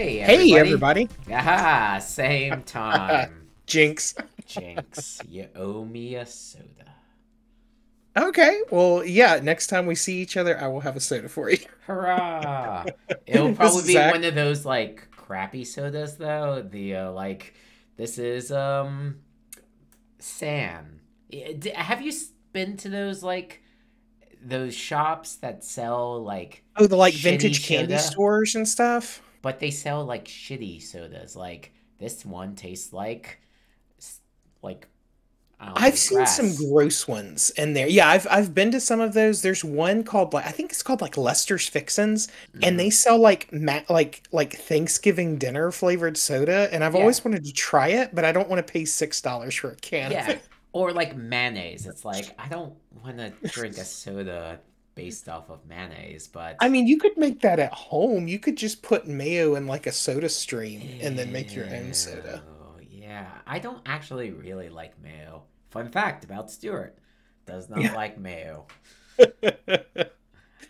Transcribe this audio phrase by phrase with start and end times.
[0.00, 1.10] Hey, Hey, everybody.
[1.30, 3.50] Aha, same time.
[3.66, 4.14] Jinx.
[4.46, 6.94] Jinx, you owe me a soda.
[8.16, 8.62] Okay.
[8.70, 9.40] Well, yeah.
[9.42, 11.58] Next time we see each other, I will have a soda for you.
[11.86, 12.86] Hurrah!
[13.26, 14.10] It'll probably be Zach.
[14.14, 16.62] one of those like crappy sodas though.
[16.66, 17.52] The uh, like
[17.98, 19.16] this is um
[20.18, 21.00] Sam.
[21.74, 22.12] Have you
[22.54, 23.60] been to those like
[24.42, 28.02] those shops that sell like Oh, the like vintage candy soda?
[28.02, 29.20] stores and stuff.
[29.42, 31.36] But they sell like shitty sodas.
[31.36, 33.38] Like this one tastes like
[34.62, 34.86] like
[35.62, 37.86] I don't I've seen some gross ones in there.
[37.86, 39.42] Yeah, I've I've been to some of those.
[39.42, 42.66] There's one called like I think it's called like Lester's Fixins, Mhm.
[42.66, 46.68] and they sell like ma- like like Thanksgiving dinner flavored soda.
[46.72, 47.00] And I've Yeah.
[47.00, 49.76] always wanted to try it, but I don't want to pay six dollars for a
[49.76, 50.06] can.
[50.06, 50.30] of Yeah.
[50.30, 50.42] it.
[50.72, 51.86] Or like mayonnaise.
[51.86, 54.60] It's like I don't want to drink a soda
[55.00, 58.28] based off of mayonnaise, but I mean, you could make that at home.
[58.28, 61.92] You could just put mayo in like a soda stream and then make your own
[61.94, 62.42] soda.
[62.90, 65.44] Yeah, I don't actually really like mayo.
[65.70, 66.98] Fun fact about Stuart,
[67.46, 67.94] does not Yeah.
[67.94, 68.66] like mayo.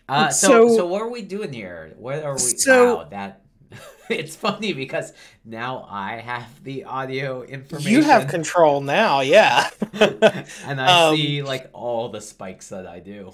[0.08, 1.94] Uh, so, So- so what are we doing here?
[1.96, 2.38] What are we?
[2.40, 3.42] So- wow, that
[4.08, 5.12] it's funny because
[5.44, 7.92] now I have the audio information.
[7.92, 9.70] You have control now, yeah.
[9.92, 13.32] and I Um, see like all the spikes that I do.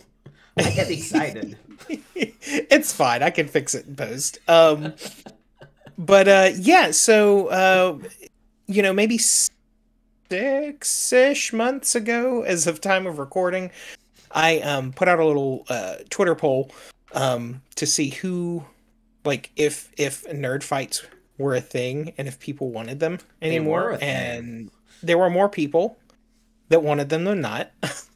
[0.56, 1.56] I get excited.
[2.14, 3.22] it's fine.
[3.22, 4.38] I can fix it in post.
[4.48, 4.94] Um,
[5.98, 7.98] but uh, yeah, so uh,
[8.66, 9.18] you know, maybe
[10.28, 13.70] six-ish months ago, as of time of recording,
[14.32, 16.70] I um put out a little uh Twitter poll
[17.12, 18.64] um to see who,
[19.24, 21.02] like, if if nerd fights
[21.38, 24.08] were a thing and if people wanted them anymore, were a thing.
[24.08, 24.70] and
[25.02, 25.98] there were more people
[26.68, 27.70] that wanted them than not.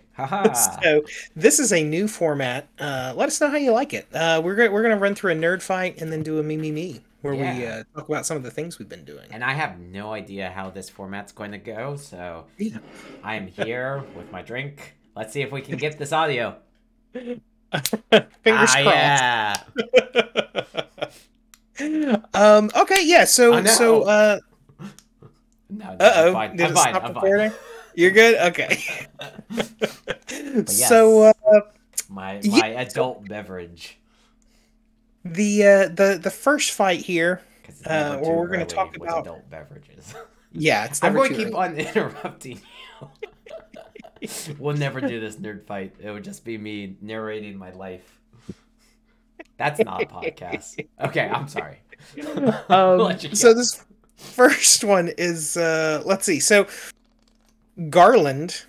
[0.83, 1.05] So
[1.35, 2.69] this is a new format.
[2.79, 4.07] Uh, let us know how you like it.
[4.15, 6.57] Uh, we're gonna we're gonna run through a nerd fight and then do a me
[6.57, 9.29] me me where we uh, talk about some of the things we've been doing.
[9.31, 12.79] And I have no idea how this format's going to go, so Yeah.
[13.23, 14.95] I am here with my drink.
[15.15, 16.57] Let's see if we can get this audio.
[17.13, 17.41] Fingers
[18.49, 19.65] ah, crossed.
[21.79, 22.17] yeah.
[22.35, 22.71] um.
[22.77, 23.03] Okay.
[23.07, 23.25] Yeah.
[23.25, 23.71] So Oh, no.
[23.71, 24.03] so.
[24.03, 24.39] Uh.
[25.69, 26.33] No, Uh I'm oh.
[26.33, 26.61] fine.
[26.61, 26.95] I'm fine.
[26.97, 27.53] I'm fine.
[28.01, 28.35] You're good.
[28.53, 28.83] Okay.
[30.31, 30.89] yes.
[30.89, 31.33] So uh,
[32.09, 32.61] My Yeah.
[32.61, 33.99] my adult beverage.
[35.25, 37.43] the uh, the the first fight here,
[37.85, 40.15] Uh, too we're gonna talk about- adult beverages.
[40.53, 41.55] Yeah, it's I'm going to keep early.
[41.55, 42.61] on interrupting
[44.21, 44.29] you.
[44.59, 45.95] we'll never do this nerd fight.
[46.03, 48.19] It would just be me narrating my life.
[49.59, 50.85] That's not a podcast.
[51.05, 51.79] Okay, I'm sorry.
[52.69, 53.85] Um, so this
[54.17, 56.41] first one is uh let's see.
[56.41, 56.67] So
[57.89, 58.65] Garland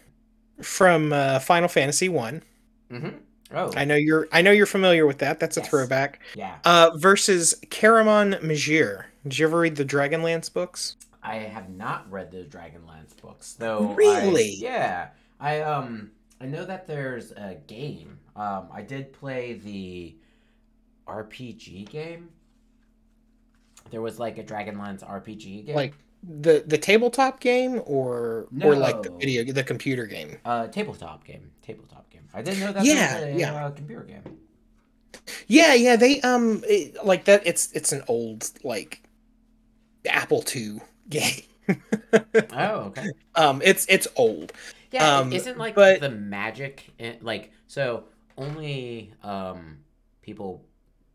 [0.61, 2.43] from uh, Final Fantasy 1.
[2.91, 3.19] Mhm.
[3.53, 5.39] Oh, I know you're I know you're familiar with that.
[5.39, 5.69] That's a Yes.
[5.69, 6.19] throwback.
[6.35, 6.57] yeah.
[6.63, 9.05] Uh versus Caramon Majere.
[9.23, 10.95] Did you ever read the Dragonlance books?
[11.23, 13.91] I have not read the Dragonlance books, though.
[13.91, 14.55] I- Really?
[14.55, 15.09] yeah.
[15.39, 18.19] I um I know that there's a game.
[18.35, 20.15] Um, I did play the
[21.07, 22.29] RPG game.
[23.91, 25.75] There was like a Dragonlance RPG game.
[25.75, 30.37] Like the the tabletop game or or like the video the computer game?
[30.45, 31.51] uh tabletop game.
[31.61, 32.23] Tabletop game.
[32.33, 33.65] I didn't know that Yeah, was a yeah.
[33.65, 34.37] uh, computer game.
[35.47, 39.01] Yeah, yeah, they um it, like that it's it's an old like
[40.07, 41.41] Apple II game.
[42.53, 43.07] Oh, okay.
[43.35, 44.53] um it's it's old.
[44.91, 48.05] Yeah, Um, isn't like but- the magic in, like so
[48.37, 49.77] only um
[50.21, 50.63] people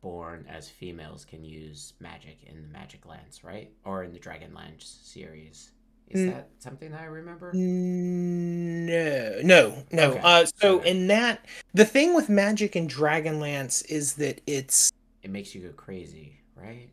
[0.00, 3.70] born as females can use magic in the Magic Lance, right?
[3.84, 5.72] Or in the Dragon Dragonlance series.
[6.08, 6.32] Is Mm.
[6.34, 7.52] that something that I remember?
[7.52, 10.10] No, no, no.
[10.10, 10.20] Okay.
[10.22, 10.90] Uh, so Okay.
[10.90, 14.90] in that, the thing with Magic and Dragonlance is that it's
[15.22, 16.90] It makes you go crazy, right?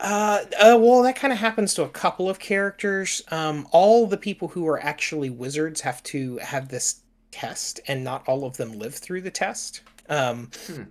[0.00, 3.22] uh, uh well, that kind of happens to a couple of characters.
[3.30, 8.26] Um, all the people who are actually wizards have to have this test, and not
[8.26, 9.82] all of them live through the test.
[10.08, 10.82] Um, Hmm.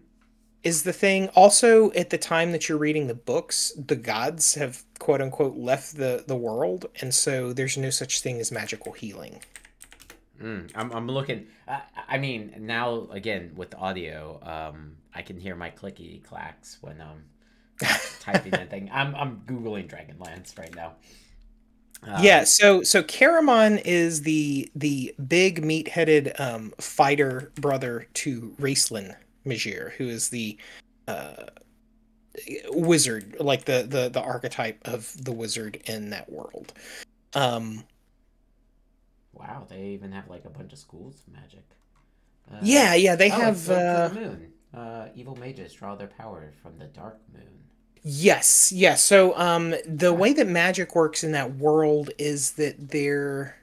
[0.66, 1.30] Is the thing.
[1.36, 5.96] Also, at the time that you're reading the books, the gods have quote unquote left
[5.96, 9.42] the the world, and so there's no such thing as magical healing.
[10.42, 11.46] Mm, I'm, I'm looking.
[11.68, 17.00] I, I mean, now again with audio, um, I can hear my clicky clacks when
[17.00, 17.26] I'm
[18.20, 18.90] typing that thing.
[18.92, 20.94] I'm I'm googling Dragonlance right now.
[22.02, 29.16] Uh, yeah, so so Caramon is the the big meat-headed um, fighter brother to Raistlin
[29.46, 30.58] Majere, who is the
[31.08, 31.46] uh,
[32.72, 36.74] wizard, like the, the the archetype of the wizard in that world.
[37.34, 37.84] Um,
[39.36, 41.66] Wow, they even have like a bunch of schools of magic.
[42.50, 43.70] Uh, yeah, yeah, they oh, have.
[43.70, 44.54] Uh, the moon.
[44.74, 47.44] Uh, evil mages draw their power from the dark moon.
[48.04, 49.04] Yes, yes.
[49.04, 53.58] So um the way that magic works in that world is that they're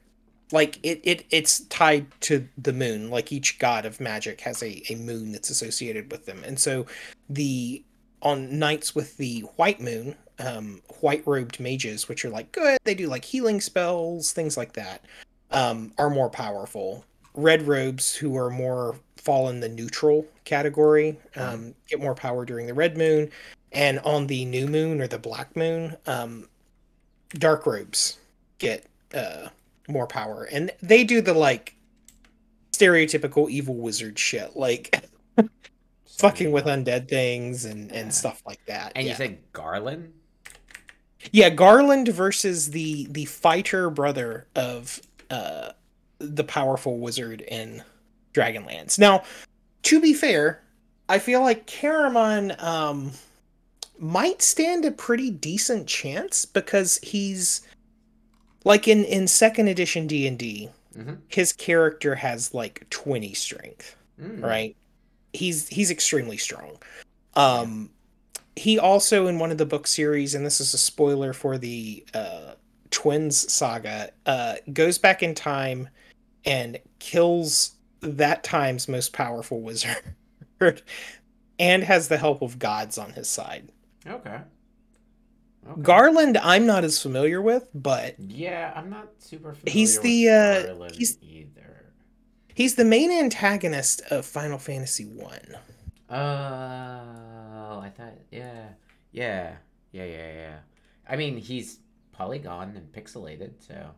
[0.52, 3.10] like it, it it's tied to the moon.
[3.10, 6.43] Like each god of magic has a, a moon that's associated with them.
[6.44, 6.87] And so
[7.28, 7.84] the
[8.22, 12.94] on nights with the white moon, um, white robed mages, which are like good, they
[12.94, 15.04] do like healing spells, things like that,
[15.50, 17.04] um, are more powerful.
[17.34, 22.66] Red robes, who are more fall in the neutral category, um, get more power during
[22.66, 23.31] the red moon
[23.72, 26.49] and on the new moon or the black moon um
[27.34, 28.19] dark robes
[28.58, 29.49] get uh
[29.88, 31.75] more power and they do the like
[32.73, 35.05] stereotypical evil wizard shit like
[36.19, 37.99] fucking with undead things and Yeah.
[37.99, 39.12] and stuff like that And yeah.
[39.12, 40.12] you said Garland?
[41.31, 45.00] yeah garland versus the the fighter brother of
[45.31, 45.70] uh
[46.19, 47.81] the powerful wizard in
[48.35, 49.23] dragonlance now
[49.82, 50.61] to be fair
[51.08, 53.12] i feel like caramon um
[54.00, 57.61] might stand a pretty decent chance because he's
[58.64, 61.19] like in in second edition d&d Mhm.
[61.29, 64.43] his character has like 20 strength Mm.
[64.44, 64.76] right
[65.32, 66.76] he's he's extremely strong
[67.35, 67.88] um
[68.56, 72.05] he also in one of the book series and this is a spoiler for the
[72.12, 72.53] uh
[72.91, 75.88] twins saga uh goes back in time
[76.44, 77.73] and kills
[78.03, 79.61] that time's most powerful
[80.61, 80.82] wizard
[81.59, 83.70] and has the help of gods on his side
[84.06, 84.41] Okay.
[85.69, 85.81] Okay.
[85.82, 90.29] garland i'm not as familiar with but Yeah, I'm not super familiar He's with the,
[90.29, 91.85] uh, Garland he's- either.
[92.55, 95.38] he's the main antagonist of final fantasy 1
[96.11, 98.69] Oh, I thought, yeah,
[99.12, 99.56] yeah,
[99.93, 100.59] yeah, yeah, yeah.
[101.09, 101.79] I mean, he's
[102.12, 103.91] polygon and pixelated, so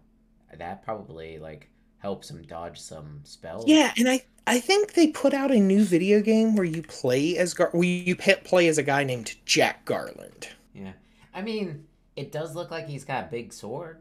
[0.56, 1.68] that probably like
[1.98, 3.64] helps him dodge some spells.
[3.66, 7.36] Yeah, and I I think they put out a new video game where you play
[7.36, 10.48] as Gar- where you play as a guy named Jack Garland.
[10.74, 10.92] yeah.
[11.34, 11.86] I mean,
[12.16, 13.98] it does look like he's got a big sword.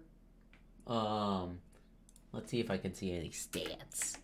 [0.88, 1.60] Um,
[2.32, 4.18] let's see if I can see any stats.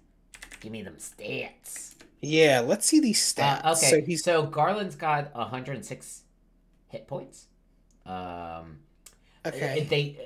[0.60, 1.96] Give me them stats.
[2.22, 3.66] Yeah, let's see these stats.
[3.66, 6.24] Uh, okay, So he's so Garland's got 106
[6.90, 7.48] hit points.
[8.06, 8.80] Um,
[9.46, 9.82] okay.
[9.82, 10.18] Uh, They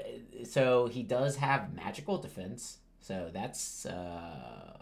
[0.41, 4.73] uh, so he does have magical defense, so that's uh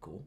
[0.00, 0.24] cool.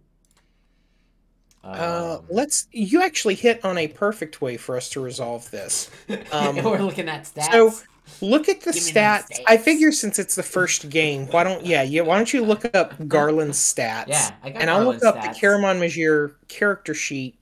[1.64, 2.68] Uh, Um, let's.
[2.72, 5.90] You actually hit on a perfect way for us to resolve this.
[6.32, 7.52] um, we're looking at stats.
[7.52, 7.74] so-
[8.22, 9.38] Look at the me stats.
[9.48, 12.64] I figure since it's the first game, why don't yeah yeah why don't you look
[12.74, 14.06] up Garland's stats?
[14.08, 15.34] yeah, I got and I'll look up stats.
[15.34, 17.38] the Caramon Majere character sheet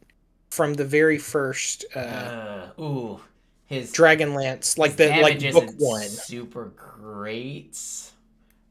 [0.49, 3.19] from the very first uh, Uh, ooh,
[3.67, 6.01] his Dragonlance, like his the like book one.
[6.09, 7.77] super great,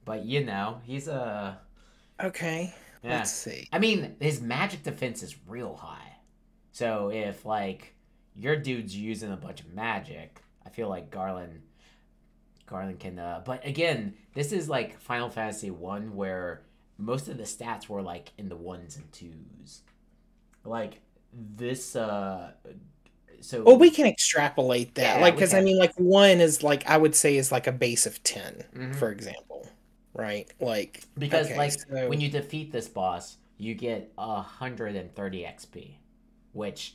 [0.05, 1.58] but you know he's a
[2.20, 2.75] Okay,
[3.05, 3.19] yeah.
[3.19, 3.69] let's see.
[3.73, 6.17] I mean, his magic defense is real high.
[6.73, 7.95] So if like
[8.35, 11.62] your dude's using a bunch of magic, I feel like Garland
[12.67, 16.62] Garland can uh but again, this is like Final Fantasy 1 where
[16.99, 19.83] most of the stats were like in the ones and twos.
[20.65, 21.01] Like
[21.33, 22.53] this uh
[23.41, 26.89] so Well, we can extrapolate that, Yeah, like, because I mean, like one is like
[26.89, 28.94] I would say is like a base of 10 Mhm.
[28.96, 29.69] for example,
[30.15, 30.51] right?
[30.61, 35.97] Like because okay, like so- when you defeat this boss, you get 130 XP,
[36.53, 36.94] which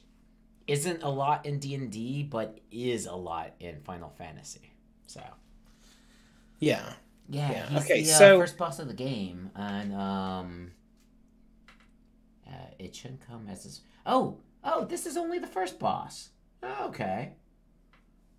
[0.67, 4.71] isn't a lot in D&D but is a lot in Final Fantasy.
[5.07, 5.21] So
[6.59, 6.93] yeah,
[7.29, 10.71] Yeah, Yeah, he's okay, the uh, so- first boss of the game, and um,
[12.47, 13.81] uh, it shouldn't come as this.
[14.05, 16.29] Oh, oh, this is only the first boss.
[16.63, 17.33] Oh, okay.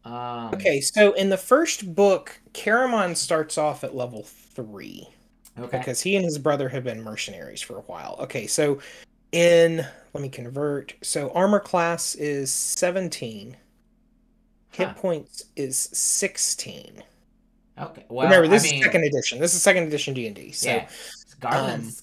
[0.05, 0.81] Um, okay.
[0.81, 5.09] So in the first book, Caramon starts off at level three
[5.59, 5.79] Okay.
[5.79, 8.17] because he and his brother have been mercenaries for a while.
[8.21, 8.79] Okay, so
[9.33, 10.95] in let me convert.
[11.03, 13.57] So armor class is seventeen.
[14.73, 14.95] Hit Huh.
[14.95, 17.03] points is sixteen.
[17.79, 18.05] Okay.
[18.09, 19.39] Well, Remember, this I mean, is second edition.
[19.41, 20.53] This is second edition D and D.
[20.53, 20.89] So um, yeah,
[21.41, 22.03] Garland's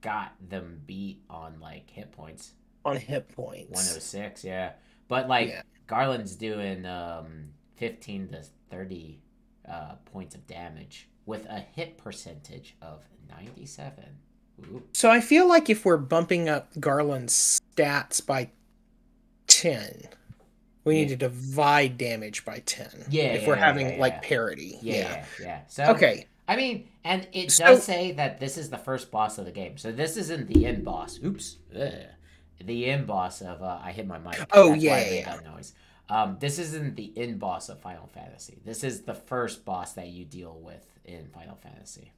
[0.00, 2.52] got them beat on like hit points,
[2.84, 3.70] on hit points.
[3.70, 4.44] one hundred six.
[4.44, 4.72] Yeah,
[5.08, 5.62] but like Yeah.
[5.88, 9.20] Garland's doing um fifteen to thirty
[9.68, 14.04] uh points of damage with a hit percentage of ninety seven.
[14.62, 14.82] Ooh.
[14.92, 18.50] So I feel like if we're bumping up Garland's stats by
[19.46, 20.02] 10,
[20.84, 23.06] we need to divide damage by 10.
[23.08, 24.00] Yeah, If we're having yeah, yeah.
[24.00, 24.78] like parity.
[24.82, 25.02] Yeah, Yeah.
[25.10, 25.60] yeah, yeah.
[25.68, 26.26] So Okay.
[26.48, 29.52] I mean, and it So- does say that this is the first boss of the
[29.52, 29.78] game.
[29.78, 31.20] So this isn't the end boss.
[31.24, 31.56] Oops.
[31.78, 31.92] Ugh.
[32.64, 34.36] The end boss of uh, I hit my mic.
[34.52, 35.36] Oh, That's why I yeah, made yeah.
[35.36, 35.72] that noise.
[36.10, 38.58] Um, this isn't the end boss of Final Fantasy.
[38.64, 42.12] This is the first boss that you deal with in Final Fantasy.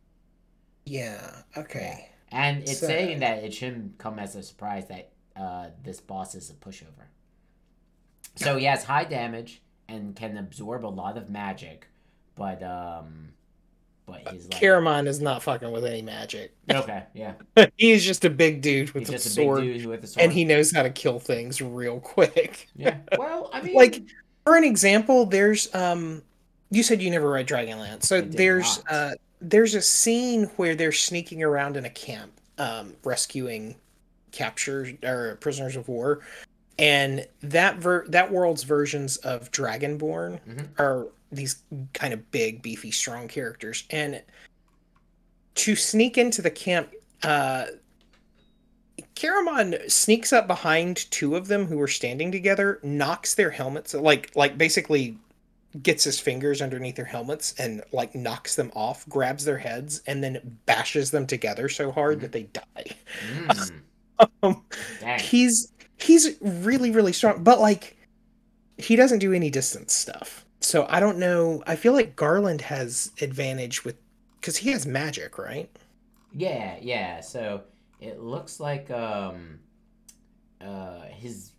[0.87, 1.43] Yeah.
[1.57, 2.09] Okay.
[2.31, 6.35] And it's So- saying that it shouldn't come as a surprise that uh, this boss
[6.35, 7.07] is a pushover.
[8.37, 11.89] So he has high damage and can absorb a lot of magic,
[12.37, 13.31] but um,
[14.25, 16.53] but he's like Caramon is not fucking with any magic.
[16.71, 17.35] okay, yeah,
[17.77, 20.07] He's just a big dude with he's a just a sword, big dude with a
[20.07, 22.69] sword, and he knows how to kill things real quick.
[22.77, 22.97] yeah.
[23.19, 24.03] Well, I mean, Like,
[24.45, 26.23] For an example, there's um,
[26.71, 28.93] you said you never read Dragonlance, so there's not.
[28.93, 33.75] uh, there's a scene where they're sneaking around in a camp, um, rescuing
[34.33, 36.21] captured or prisoners of war,
[36.79, 40.69] and that ver- that world's versions of Dragonborn Mhm.
[40.79, 44.23] are these kind of big, beefy, strong characters, and
[45.57, 46.91] to sneak into the camp,
[47.23, 47.67] uh,
[49.15, 54.35] Caramon sneaks up behind two of them who are standing together, knocks their helmets, like
[54.37, 55.19] like basically
[55.83, 60.23] gets his fingers underneath their helmets and like knocks them off, grabs their heads, and
[60.25, 62.21] then bashes them together so hard Mhm.
[62.21, 62.87] that they die.
[63.21, 63.71] mm,
[64.43, 64.65] Um,
[65.17, 67.97] he's he's really really strong, but like
[68.79, 70.47] he doesn't do any distance stuff.
[70.61, 71.63] So I don't know.
[71.67, 73.97] I feel like Garland has advantage with
[74.41, 75.71] because he has magic, right?
[76.33, 77.21] Yeah, yeah.
[77.21, 77.63] So
[78.01, 79.61] it looks like um
[80.61, 81.53] uh his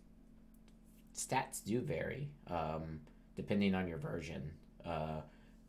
[1.14, 3.00] stats do vary um
[3.36, 4.50] depending on your version.
[4.84, 5.20] Uh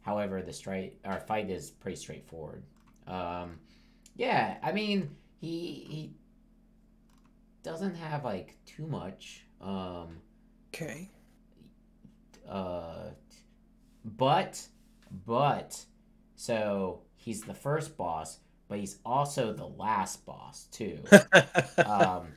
[0.01, 2.63] however the straight our fight is pretty straightforward.
[3.07, 3.59] Um
[4.15, 6.13] yeah, I mean he he
[7.63, 10.21] doesn't have like too much um
[10.73, 11.09] Okay.
[12.47, 13.09] uh
[14.03, 14.61] but
[15.25, 15.85] but
[16.35, 20.99] so he's the first boss but he's also the last boss too.
[21.85, 22.27] Um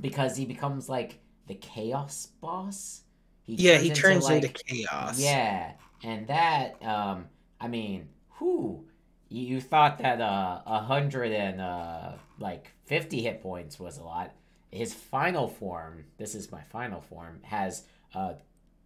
[0.00, 3.02] because he becomes like the chaos boss.
[3.42, 5.18] He yeah, he turns like- into chaos.
[5.20, 7.26] yeah and that um
[7.60, 8.84] i mean who
[9.28, 14.02] you, you thought that uh a hundred and uh like 50 hit points was a
[14.02, 14.32] lot.
[14.72, 18.34] His final form this is my final form has uh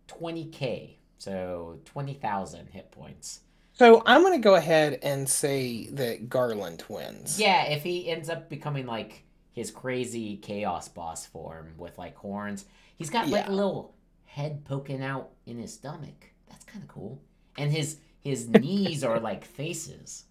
[0.08, 3.40] 20k so 20000 hit points
[3.72, 7.38] So I'm gonna go ahead and say that Garland wins.
[7.40, 12.64] yeah if he ends up becoming like his crazy chaos boss form with like horns
[12.96, 13.94] he's got like a little
[14.26, 17.20] head poking out in his stomach that's kind of cool
[17.56, 20.24] and his his knees are like faces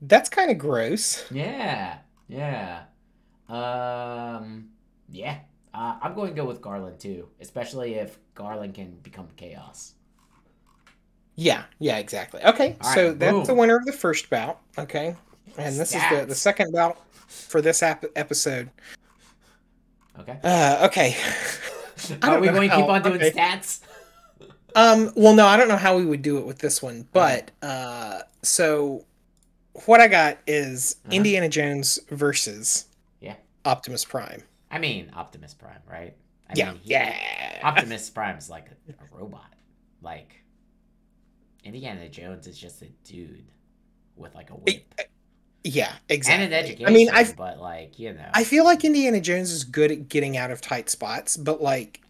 [0.00, 1.24] That's kind of gross.
[1.30, 2.84] Yeah, yeah.
[3.48, 4.68] Um,
[5.10, 5.38] yeah.
[5.74, 9.94] Uh, I'm going to go with Garland too, especially if Garland can become chaos.
[11.34, 12.42] Yeah, yeah, exactly.
[12.42, 14.60] Okay, All so right, that's the winner of the first bout.
[14.76, 15.14] Okay,
[15.56, 16.98] and this is the, the second bout
[17.28, 18.70] for this ap- episode.
[20.18, 20.38] Okay.
[20.42, 21.16] Uh, okay.
[22.22, 23.30] Are we going to keep on doing okay.
[23.30, 23.80] stats?
[24.76, 27.50] Um, well, no, I don't know how we would do it with this one, but
[27.62, 29.04] uh, so
[29.86, 31.16] what I got is Uh-huh.
[31.16, 32.84] Indiana Jones versus
[33.20, 33.34] Yeah.
[33.64, 34.42] Optimus Prime.
[34.70, 36.14] I mean, Optimus Prime, right?
[36.48, 37.60] I yeah, mean, he- yeah.
[37.62, 39.52] Optimus Prime is like a, a robot.
[40.02, 40.42] Like,
[41.64, 43.50] Indiana Jones is just a dude
[44.16, 45.02] with like a whip uh,
[45.64, 46.46] yeah, and exactly.
[46.46, 46.86] an education.
[46.86, 50.08] I mean, I but like you know, I feel like Indiana Jones is good at
[50.08, 52.00] getting out of tight spots, but like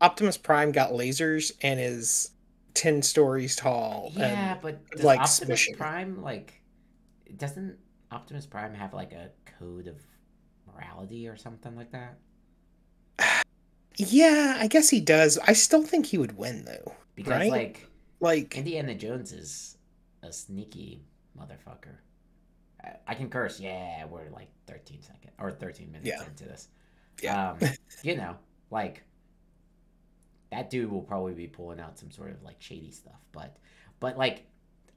[0.00, 2.30] Optimus Prime got lasers and is
[2.74, 4.08] ten stories tall.
[4.14, 5.68] and- Yeah, but does like, Optimus.
[5.76, 6.60] Prime like
[7.36, 7.76] doesn't
[8.10, 9.96] Optimus Prime have like a code of
[10.76, 12.16] morality or something like that?
[13.96, 15.38] yeah, I guess he does.
[15.38, 16.94] I still think he would win though.
[17.14, 17.50] Because Right?
[17.50, 17.88] like
[18.20, 19.76] Like, Indiana Jones is
[20.22, 21.02] a sneaky
[21.38, 21.96] motherfucker.
[22.84, 23.58] I, I can curse.
[23.60, 26.24] Yeah, we're like 13 seconds or 13 minutes Yeah.
[26.26, 26.68] into this.
[27.22, 27.52] Yeah.
[27.52, 27.58] Um,
[28.02, 28.36] you know,
[28.70, 29.02] like
[30.50, 33.56] that dude will probably be pulling out some sort of like shady stuff, but
[34.00, 34.44] but like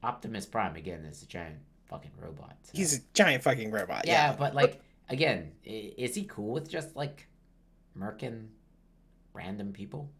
[0.02, 1.56] Optimus Prime again is a giant
[1.86, 2.56] fucking robot.
[2.62, 4.06] so- he's a giant fucking robot.
[4.06, 4.80] yeah, Yeah, but like
[5.10, 7.28] again, is he cool with just like
[7.98, 8.46] murking
[9.34, 10.10] random people?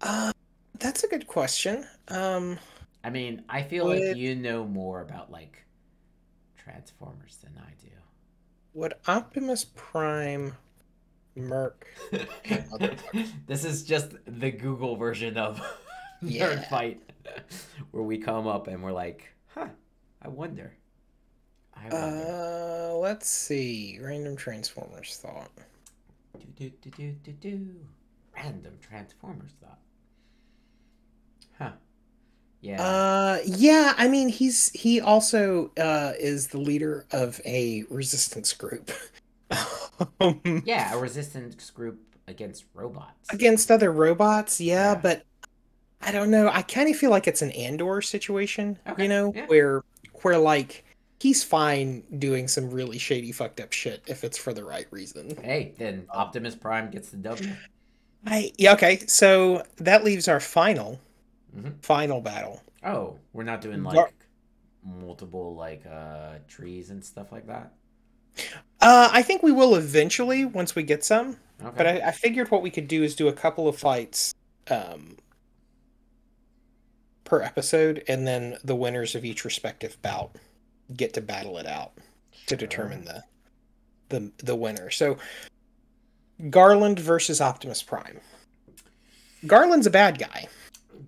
[0.00, 0.32] Uh,
[0.78, 1.86] that's a good question.
[2.08, 2.58] Um,
[3.04, 5.64] I mean, I feel like you know more about like
[6.56, 7.90] Transformers than I do.
[8.74, 10.54] would Optimus Prime
[11.36, 11.86] Merc?
[13.46, 15.60] this is just the Google version of
[16.22, 16.48] Yeah.
[16.56, 17.02] Nerd Fight,
[17.92, 19.68] where we come up and we're like, "Huh,
[20.22, 20.74] I wonder."
[21.92, 23.98] Uh, let's see.
[24.02, 25.50] Random Transformers thought.
[26.56, 27.74] do, do, do, do, do, do.
[28.36, 29.78] Random Transformers thought.
[31.58, 31.72] Huh.
[32.60, 32.82] Yeah.
[32.82, 33.94] Uh, yeah.
[33.96, 38.90] I mean, he's he also uh is the leader of a resistance group.
[40.20, 43.28] um, yeah, a resistance group against robots.
[43.32, 45.00] against other robots, yeah, Yeah.
[45.00, 45.22] but
[46.00, 46.48] I don't know.
[46.48, 49.46] I kind of feel like it's an Andor situation, Okay, you know, yeah.
[49.46, 49.82] where
[50.22, 50.84] where like
[51.20, 55.36] he's fine doing some really shady, fucked up shit if it's for the right reason.
[55.42, 57.52] Hey, then Optimus Prime gets the W.
[58.26, 58.98] I yeah okay.
[59.06, 61.00] So that leaves our final
[61.56, 61.74] Mhm.
[61.82, 62.62] final battle.
[62.84, 64.10] Oh, we're not doing like Gar-
[64.84, 67.72] multiple like uh trees and stuff like that.
[68.80, 71.36] Uh, I think we will eventually once we get some.
[71.60, 71.74] Okay.
[71.76, 74.32] But I, I figured what we could do is do a couple of fights
[74.70, 75.16] um,
[77.24, 80.36] per episode, and then the winners of each respective bout
[80.96, 81.92] get to battle it out
[82.46, 83.22] to determine the
[84.08, 84.90] the the winner.
[84.90, 85.18] So
[86.50, 88.20] Garland versus Optimus Prime.
[89.46, 90.46] Garland's a bad guy.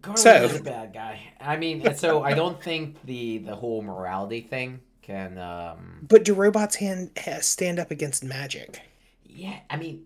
[0.02, 1.20] Garland So- is a bad guy.
[1.40, 5.38] I mean, so I don't think the the whole morality thing can.
[5.38, 7.10] um But do robots hand,
[7.40, 8.80] stand up against magic?
[9.24, 10.04] Yeah, I mean,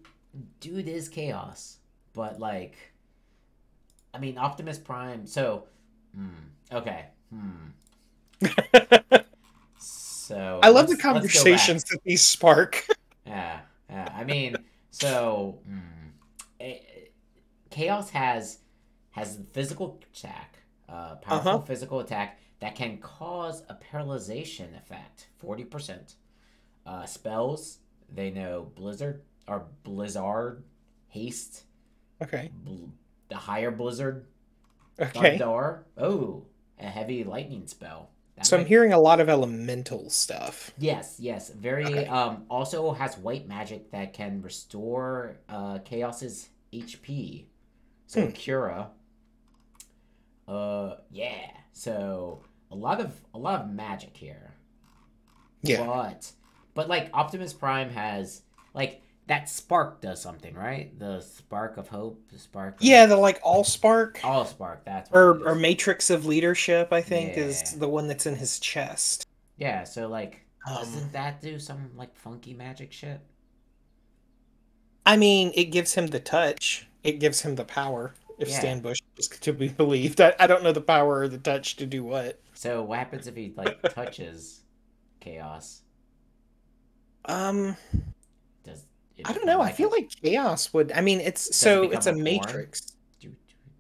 [0.61, 1.79] dude is chaos,
[2.13, 2.77] but like,
[4.13, 5.27] I mean, Optimus Prime.
[5.27, 5.65] So,
[6.15, 6.29] hmm,
[6.73, 7.71] okay, hmm.
[10.27, 11.15] So I love the let's- let's go back.
[11.15, 12.87] conversations that these spark.
[13.27, 14.13] Yeah, yeah.
[14.15, 14.55] I mean,
[14.91, 15.81] so mm,
[16.61, 16.79] eh,
[17.71, 18.59] chaos has
[19.13, 20.59] has physical attack,
[20.91, 21.61] uh, powerful Uh-huh.
[21.65, 26.17] physical attack that can cause a paralyzation effect, forty percent.
[26.85, 27.79] Uh, spells
[28.13, 30.63] they know blizzard or blizzard,
[31.09, 31.63] haste,
[32.23, 32.51] okay.
[32.53, 32.91] bl-
[33.29, 34.27] the higher blizzard,
[35.01, 35.39] Okay.
[35.39, 35.87] thunder.
[35.97, 36.45] Oh,
[36.79, 38.11] a heavy lightning spell.
[38.37, 40.73] That So I'm hearing a lot of elemental stuff.
[40.79, 41.51] Yes, yes.
[41.51, 42.07] Very Okay.
[42.07, 47.47] um also has white magic that can restore uh Chaos's HP.
[48.07, 48.31] So Hmm.
[48.33, 48.91] Cura.
[50.49, 51.51] Uh yeah.
[51.73, 54.55] So a lot of a lot of magic here.
[55.63, 55.85] Yeah.
[55.87, 56.33] But
[56.75, 58.43] but like Optimus Prime has
[58.75, 60.97] like that spark does something, right?
[60.99, 65.11] The spark of hope, the spark of Yeah, the like all spark all spark, that's
[65.11, 69.25] what or or matrix of leadership, I think, is the one that's in his chest.
[69.57, 73.21] Yeah, so like Um, doesn't that do some like funky magic shit?
[75.07, 76.87] I mean, it gives him the touch.
[77.03, 78.15] It gives him the power.
[78.39, 78.59] If Yeah.
[78.59, 81.77] Stan Bush is to be believed, I, I don't know the power or the touch
[81.77, 82.41] to do what.
[82.55, 84.63] So what happens if he like touches
[85.21, 85.83] chaos?
[87.27, 87.77] Um,
[89.25, 89.61] I don't know.
[89.61, 90.93] I feel like chaos would.
[90.93, 92.97] I mean, it's it so it's a a matrix.
[93.21, 93.35] Do,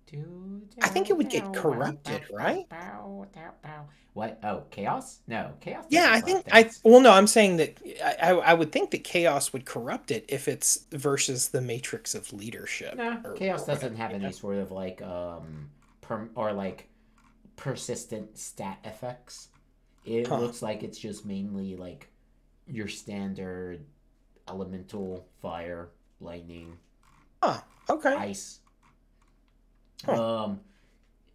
[0.06, 2.66] do, do, I think it would get corrupted, right?
[4.14, 4.40] What?
[4.42, 5.20] Oh, chaos?
[5.26, 5.86] No, chaos.
[5.88, 6.70] Yeah, I think corrupt I.
[6.82, 10.24] Well, no, I'm saying that I, I I would think that chaos would corrupt it
[10.28, 12.96] if it's versus the matrix of leadership.
[12.96, 14.32] No, chaos doesn't have any know?
[14.32, 15.70] sort of like um
[16.00, 16.88] perm or like
[17.56, 19.48] persistent stat effects.
[20.04, 20.36] It Huh.
[20.36, 22.08] looks like it's just mainly like
[22.66, 23.84] your standard
[24.48, 26.76] elemental fire, lightning,
[27.90, 28.14] Okay.
[28.14, 28.60] ice.
[30.04, 30.44] Huh.
[30.44, 30.60] Um,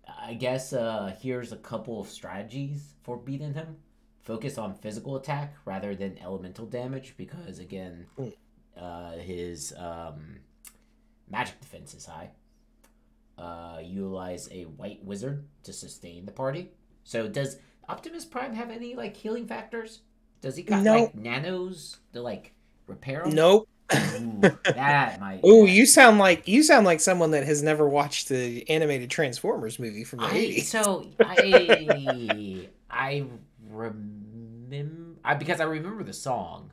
[0.07, 3.77] I guess uh, here's a couple of strategies for beating him.
[4.21, 8.33] Focus on physical attack rather than elemental damage because again, Mm.
[8.77, 10.39] uh, his um,
[11.29, 12.31] magic defense is high.
[13.37, 16.71] Uh, utilize a white wizard to sustain the party.
[17.03, 20.01] So does Optimus Prime have any like healing factors?
[20.41, 20.93] Does he got No.
[21.03, 22.53] like nanos The like
[22.89, 23.36] repair him?
[23.36, 23.67] Nope.
[24.13, 25.43] Ooh, that might.
[25.43, 29.80] Oh, you sound like you sound like someone that has never watched the animated Transformers
[29.80, 30.65] movie from the 80s.
[30.65, 33.25] so I I
[33.69, 36.71] remember I, because I remember the song,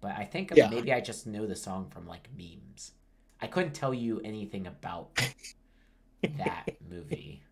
[0.00, 0.68] but I think Yeah.
[0.70, 2.92] maybe I just know the song from like memes.
[3.40, 5.10] I couldn't tell you anything about
[6.36, 7.42] that movie.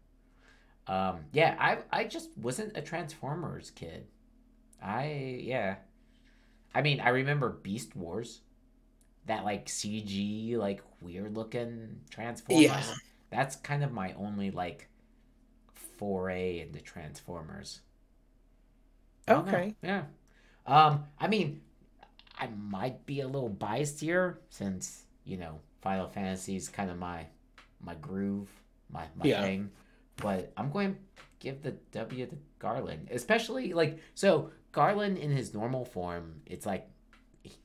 [0.87, 4.07] Um, yeah, I I just wasn't a Transformers kid.
[4.83, 5.77] I yeah,
[6.77, 8.43] I mean I remember Beast Wars,
[9.27, 12.65] that like CG like weird looking Transformers.
[12.65, 12.95] Yeah.
[13.31, 14.89] That's kind of my only like
[15.75, 17.81] foray into Transformers.
[19.27, 19.53] Don't know.
[19.53, 19.75] Okay.
[19.83, 20.03] Yeah.
[20.67, 21.61] Um, I mean,
[22.39, 26.99] I might be a little biased here since you know Final Fantasy is kind of
[26.99, 27.27] my
[27.81, 28.49] my groove,
[28.91, 29.43] my my Yeah.
[29.43, 29.71] thing.
[30.17, 31.01] But I'm going to
[31.41, 36.43] give the W to Garland, especially like so Garland in his normal form.
[36.45, 36.87] It's like
[37.43, 37.57] he-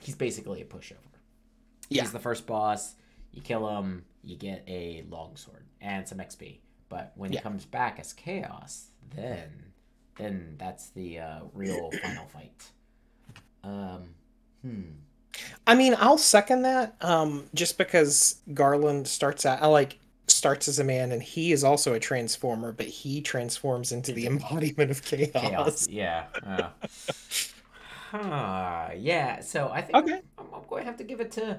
[0.00, 0.96] he's basically a pushover.
[1.88, 2.02] Yeah.
[2.02, 2.94] He's the first boss.
[3.32, 6.60] You kill him, you get a longsword and some XP.
[6.90, 7.38] But when Yeah.
[7.40, 9.72] he comes back as Chaos, then
[10.16, 12.70] then that's the uh, real final fight.
[13.62, 14.14] Um,
[14.62, 14.82] hmm.
[15.66, 16.96] I mean, I'll second that.
[17.00, 19.98] Um, just because Garland starts out, I like
[20.30, 24.26] starts as a man, and he is also a transformer, but he transforms into the
[24.26, 25.30] embodiment of chaos.
[25.32, 25.88] Chaos.
[25.88, 26.24] Yeah.
[26.46, 26.68] Uh,
[28.10, 28.90] huh.
[28.96, 29.40] Yeah.
[29.40, 30.20] So I think Okay.
[30.38, 31.58] I'm, I'm going to have to give it to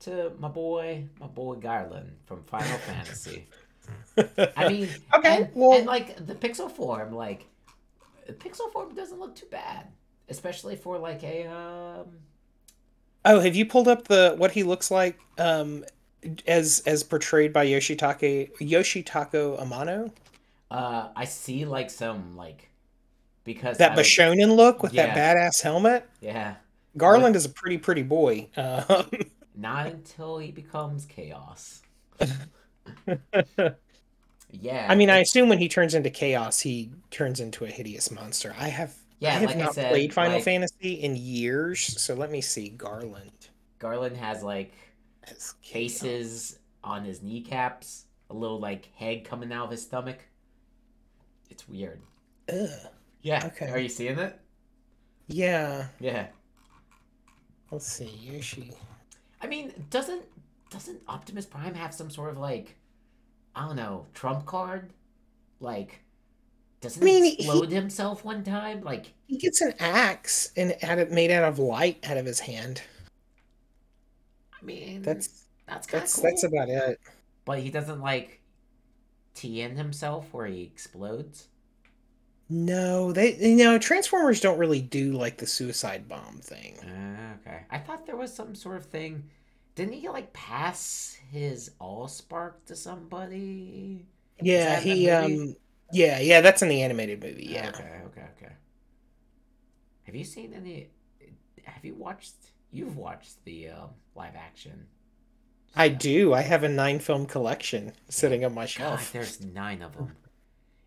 [0.00, 3.46] to my boy, my boy Garland from Final Fantasy.
[4.56, 7.46] I mean, Okay, and, well- and like the pixel form, like
[8.26, 9.86] the pixel form doesn't look too bad,
[10.28, 12.06] especially for like a um.
[13.24, 15.84] Oh, have you pulled up the what he looks like um
[16.46, 20.12] as as portrayed by Yoshitake Yoshitako Amano.
[20.70, 22.70] Uh, I see like some like
[23.44, 25.06] because That I bishonen look with Yeah.
[25.14, 26.08] that badass helmet.
[26.20, 26.56] yeah,
[26.96, 28.48] Garland is a pretty pretty boy.
[28.56, 29.04] Uh,
[29.54, 31.82] not until he becomes chaos.
[34.50, 38.10] Yeah, I mean, I assume when he turns into chaos, he turns into a hideous
[38.10, 38.54] monster.
[38.58, 41.80] I have yeah, I have like not I said, played Final like, Fantasy in years,
[42.00, 42.68] so let me see.
[42.70, 44.72] Garland Garland has like
[45.30, 50.18] as cases on his kneecaps, a little like head coming out of his stomach.
[51.50, 52.00] It's weird.
[52.52, 52.68] Ugh.
[53.22, 53.46] Yeah.
[53.46, 53.70] Okay.
[53.70, 54.38] Are you seeing it?
[55.28, 55.86] Yeah.
[56.00, 56.26] Yeah.
[57.70, 58.10] Let's see.
[58.20, 58.72] Yoshi.
[59.40, 60.24] I mean, doesn't
[60.70, 62.76] doesn't Optimus Prime have some sort of like
[63.54, 64.92] I don't know, trump card?
[65.60, 66.00] Like
[66.80, 68.82] doesn't I mean, he he- himself one time?
[68.82, 72.40] Like He gets an axe and had it made out of light out of his
[72.40, 72.82] hand.
[74.62, 76.22] I mean That's that's kind of that's cool.
[76.22, 77.00] that's about it.
[77.44, 78.40] But he doesn't like
[79.34, 81.48] TN himself where he explodes.
[82.48, 86.78] No, they you know Transformers don't really do like the suicide bomb thing.
[86.82, 87.62] Uh, okay.
[87.70, 89.30] I thought there was some sort of thing.
[89.74, 94.06] Didn't he like pass his Allspark to somebody?
[94.40, 95.56] Yeah, that in the he um
[95.90, 97.46] yeah, yeah, that's in the animated movie.
[97.50, 97.70] Yeah.
[97.70, 98.52] Okay, okay, okay.
[100.04, 100.90] Have you seen any?
[101.64, 102.52] Have you watched?
[102.72, 104.86] You've watched the um, live action.
[105.76, 106.34] I do.
[106.34, 109.12] I have a nine film collection sitting on my God, shelf.
[109.12, 110.12] there's nine of them.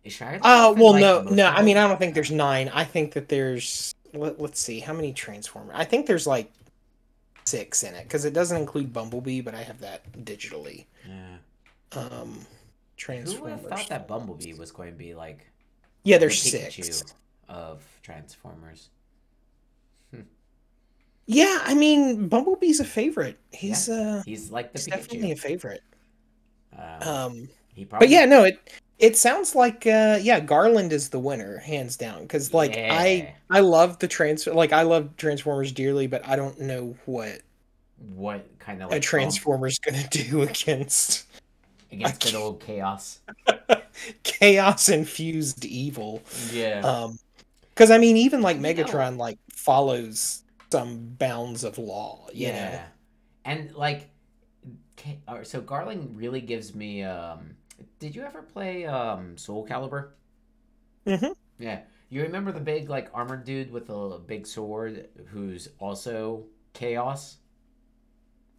[0.04, 1.46] Is Shia Uh, well, like, no, no.
[1.48, 1.76] I mean.
[1.76, 2.70] I don't think there's nine.
[2.72, 3.92] I think that there's.
[4.12, 5.74] Let, let's see, how many Transformers?
[5.76, 6.50] I think there's like
[7.44, 10.86] six in it because it doesn't include Bumblebee, but I have that digitally.
[11.06, 11.98] Yeah.
[12.00, 12.40] Um,
[12.96, 13.38] Transformers.
[13.38, 15.46] Who would have thought that Bumblebee was going to be like
[16.04, 17.14] Yeah, there's Pikachu six.
[17.48, 18.90] of Transformers?
[21.26, 23.38] Yeah, I mean, Bumblebee's a favorite.
[23.52, 25.82] He's uh, He's like the he's definitely a favorite.
[26.76, 28.58] Um, Um, he probably, but yeah, no, it
[28.98, 32.22] it sounds like uh, yeah, Garland is the winner, hands down.
[32.22, 32.90] Because like Yeah.
[32.92, 37.42] I I love the trans like I love Transformers dearly, but I don't know what
[38.14, 41.26] what kind of a like Transformer's gonna do against
[41.90, 43.20] against good old chaos.
[44.22, 46.22] chaos infused evil.
[46.52, 46.80] Yeah.
[46.84, 47.18] Um,
[47.74, 52.28] because I mean, even like Megatron like follows some bounds of law.
[52.32, 52.70] You yeah.
[52.70, 52.82] know?
[53.44, 54.10] And like,
[55.28, 57.02] uh, so Garland really gives me.
[57.02, 57.56] um
[57.98, 60.10] Did you ever play um Soul Calibur?
[61.06, 61.34] Mhm.
[61.58, 61.80] Yeah.
[62.08, 67.38] You remember the big like armored dude with a big sword who's also chaos?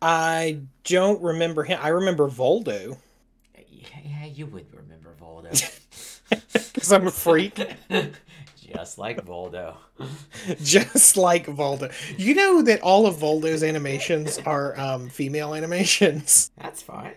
[0.02, 1.80] I don't remember him.
[1.82, 2.98] I remember Voldo
[3.56, 5.52] Yeah, yeah you would remember Voldo.
[6.74, 7.60] because I'm a freak,
[8.74, 9.76] Just like Voldo.
[10.64, 11.92] just like Voldo.
[12.18, 17.14] You know that all of Voldo's animations are um, female animations That's fine.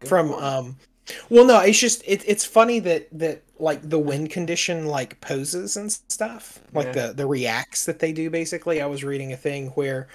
[0.00, 0.76] Good from um.
[1.28, 5.76] Well, no, it's just it, it's funny that that like the wind condition like poses
[5.76, 7.08] and stuff, like Yeah.
[7.08, 8.30] the the reacts that they do.
[8.30, 10.08] Basically, I was reading a thing where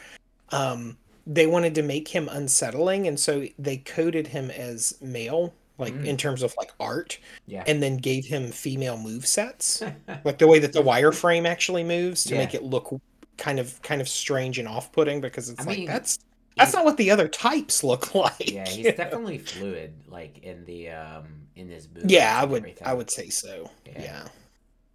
[0.52, 5.94] um they wanted to make him unsettling, and so they coded him as male, like
[5.94, 6.06] Mm.
[6.06, 7.64] in terms of like art, yeah.
[7.66, 9.82] and then gave him female move sets,
[10.24, 12.42] like the way that the wireframe actually moves to Yeah.
[12.42, 12.94] make it look
[13.38, 16.20] kind of kind of strange and off-putting because it's I like mean, that's
[16.58, 18.52] that's not what the other types look like.
[18.52, 18.92] yeah, he's you know?
[18.92, 22.12] definitely fluid, like in the um in his moves.
[22.12, 22.64] Yeah, I would.
[22.64, 22.88] everything.
[22.88, 23.70] I would say so.
[23.86, 24.02] Yeah.
[24.02, 24.28] Yeah.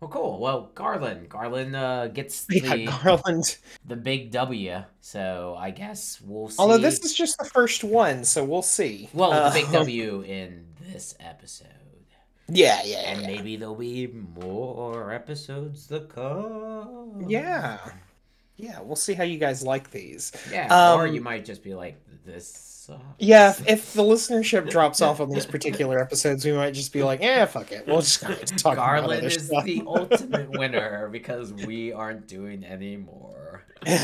[0.01, 0.39] Well, cool.
[0.39, 3.57] Well, Garland, Garland uh, gets Yeah, the Garland.
[3.87, 4.83] the big W.
[5.01, 6.57] So I guess we'll see.
[6.59, 9.09] Although this is just the first one, so we'll see.
[9.15, 11.69] well, the big Um, W in this episode,
[12.49, 13.27] Yeah, yeah, and yeah.
[13.27, 17.25] maybe there'll be more episodes to come.
[17.29, 17.79] Yeah.
[18.57, 20.31] Yeah, we'll see how you guys like these.
[20.51, 20.95] Yeah.
[20.95, 22.71] or Um, you might just be like, this.
[22.85, 23.01] Sucks.
[23.19, 27.03] Yeah, if, if the listenership drops off on these particular episodes, we might just be
[27.03, 27.87] like, "Yeah, fuck it.
[27.87, 32.63] We'll just talk about Garland other is stuff." the ultimate winner because we aren't doing
[32.63, 33.65] any more.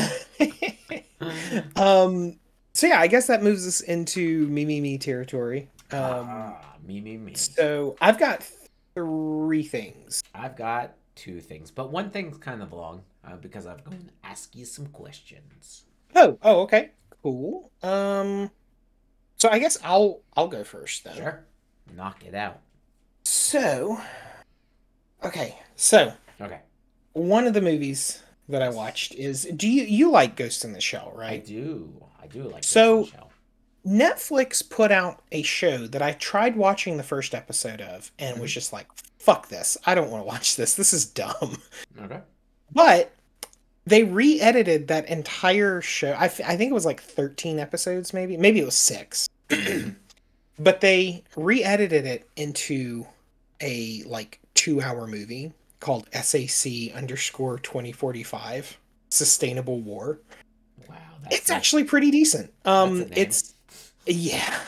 [1.75, 2.39] um.
[2.73, 5.69] So yeah, I guess that moves us into me me me territory.
[5.91, 5.99] Um.
[6.01, 7.33] ah, me, me, me.
[7.35, 8.43] So I've got
[8.95, 10.23] three things.
[10.33, 14.27] I've got two things, but one thing's kind of long uh, because I'm going to
[14.27, 15.83] ask you some questions.
[16.15, 16.37] Oh.
[16.41, 16.61] Oh.
[16.61, 16.91] Okay.
[17.23, 17.71] Cool.
[17.83, 18.49] Um.
[19.37, 21.15] So I guess I'll I'll go first then.
[21.15, 21.45] Sure.
[21.95, 22.59] Knock it out.
[23.23, 23.99] So.
[25.23, 25.57] Okay.
[25.75, 26.59] So Okay.
[27.13, 30.81] one of the movies that I watched is do you you like Ghost in the
[30.81, 31.33] Shell, right?
[31.33, 31.93] I do.
[32.21, 33.30] I do like So- Ghost in the Shell.
[33.85, 38.51] Netflix put out a show that I tried watching the first episode of and was
[38.51, 38.55] Mhm.
[38.55, 39.77] just like, fuck this.
[39.85, 40.75] I don't want to watch this.
[40.75, 41.57] This is dumb.
[41.99, 42.19] Okay.
[42.71, 43.11] But
[43.85, 46.11] they re-edited that entire show.
[46.11, 48.37] I, f- I think it was like 13 episodes maybe.
[48.37, 49.27] Maybe it was 6
[50.59, 53.05] but they re-edited it into
[53.61, 58.77] a like two-hour movie called SAC underscore 2045
[59.09, 60.19] Sustainable War.
[60.87, 60.95] Wow,
[61.31, 62.53] It's actually pretty decent.
[62.65, 63.23] Um, That's a name.
[63.27, 63.53] it's
[64.05, 64.59] yeah.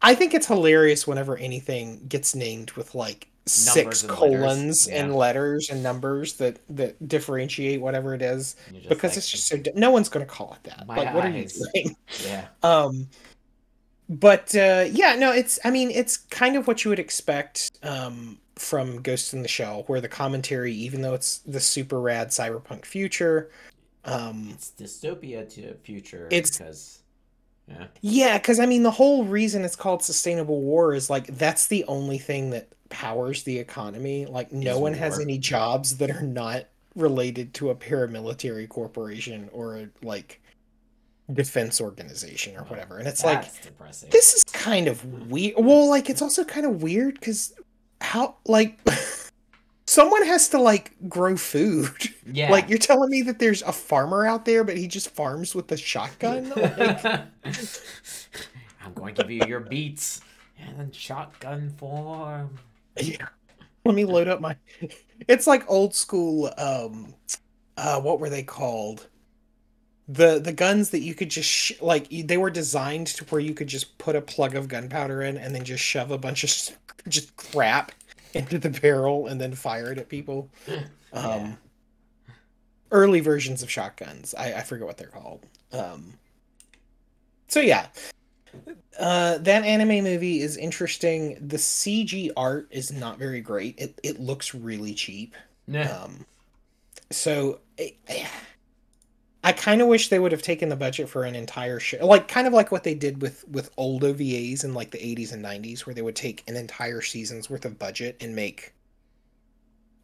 [0.00, 4.86] I think it's hilarious whenever anything gets named with like six Numbers and letters, colons
[4.88, 5.16] and yeah.
[5.16, 8.56] letters and numbers that that differentiate whatever it is
[8.88, 10.86] because like, it's just so no one's going to call it that.
[10.86, 11.60] Like what are you eyes.
[11.72, 11.96] doing?
[12.24, 12.48] yeah.
[12.62, 13.08] Um,
[14.08, 15.58] but uh, yeah, no, it's.
[15.64, 19.84] I mean, it's kind of what you would expect um, from Ghost in the Shell,
[19.86, 23.50] where the commentary, even though it's the super rad cyberpunk future,
[24.04, 26.28] um, It's dystopia to future.
[26.30, 26.97] It's- because
[27.68, 31.66] yeah, yeah, because I mean, the whole reason it's called sustainable war is like that's
[31.66, 34.26] the only thing that powers the economy.
[34.26, 39.76] Like, no one has any jobs that are not related to a paramilitary corporation or
[39.76, 40.40] a like
[41.32, 42.98] defense organization or whatever.
[42.98, 44.10] And it's like depressing.
[44.10, 45.54] this is kind of weird.
[45.58, 47.52] Well, like it's also kind of weird because
[48.00, 48.78] how like
[49.88, 51.90] someone has to like grow food.
[52.26, 55.54] yeah, Like you're telling me that there's a farmer out there, but he just farms
[55.54, 56.50] with a shotgun.
[56.50, 57.04] Like,
[58.84, 60.20] I'm going to give you your beats
[60.58, 62.58] and in shotgun form.
[63.00, 63.28] yeah.
[63.84, 64.56] Let me load up my.
[65.26, 66.48] It's like old school.
[66.58, 67.12] Um,
[67.76, 69.08] uh, what were they called?
[70.06, 73.52] The the guns that you could just sh- like they were designed to where you
[73.52, 76.50] could just put a plug of gunpowder in and then just shove a bunch of
[77.08, 77.90] just crap
[78.34, 80.50] into the barrel and then fire it at people.
[81.10, 81.52] Um, Yeah.
[82.92, 84.34] early versions of shotguns.
[84.34, 85.40] I, I forget what they're called.
[85.72, 86.12] Um,
[87.48, 87.86] so yeah,
[89.00, 91.38] uh, that anime movie is interesting.
[91.40, 93.78] The CG art is not very great.
[93.78, 95.34] It it looks really cheap.
[95.66, 95.90] Yeah.
[95.90, 96.26] Um,
[97.10, 97.92] so eh,
[99.48, 102.28] I kind of wish they would have taken the budget for an entire show, like
[102.28, 105.42] kind of like what they did with with old OVAs in like the 80s and
[105.42, 108.74] 90s, where they would take an entire season's worth of budget and make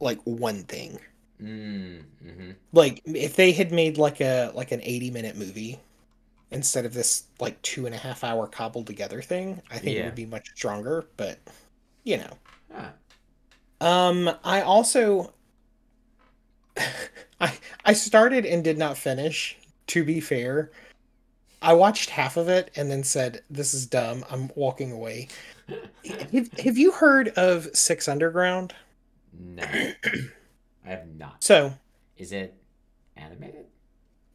[0.00, 1.00] like one thing.
[1.40, 5.80] Mm, hmm Like if they had made like a like an 80 minute movie
[6.50, 10.04] instead of this like two and a half hour cobbled together thing, I think it
[10.04, 11.06] would be much stronger.
[11.16, 11.40] But
[12.04, 12.38] you know,
[12.70, 12.94] Ah,
[13.80, 15.32] Um, I also
[17.40, 17.52] I
[17.84, 19.56] I started and did not finish,
[19.88, 20.70] to be fair.
[21.62, 24.24] I watched half of it and then said, This is dumb.
[24.30, 25.28] I'm walking away.
[26.32, 28.74] have, have you heard of Six Underground?
[29.32, 31.42] no, I have not.
[31.42, 31.74] So
[32.18, 32.54] Is it
[33.16, 33.64] animated?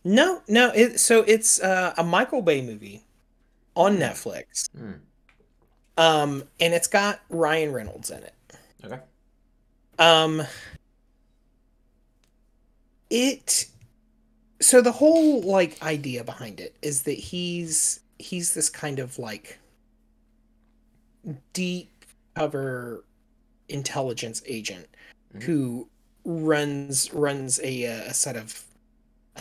[0.04, 3.04] no, no, it so it's uh, a Michael Bay movie
[3.76, 4.02] on Hmm.
[4.02, 4.70] Netflix.
[4.72, 4.92] Hmm.
[5.98, 8.34] Um, and it's got Ryan Reynolds in it.
[8.84, 9.00] Okay.
[10.00, 10.42] Um
[13.10, 13.66] it
[14.62, 19.58] so the whole like idea behind it is that he's he's this kind of like
[21.54, 21.90] deep
[22.36, 23.04] cover
[23.70, 24.88] intelligence agent
[25.36, 25.44] Mhm.
[25.44, 25.90] who
[26.26, 28.64] runs runs a uh, a set of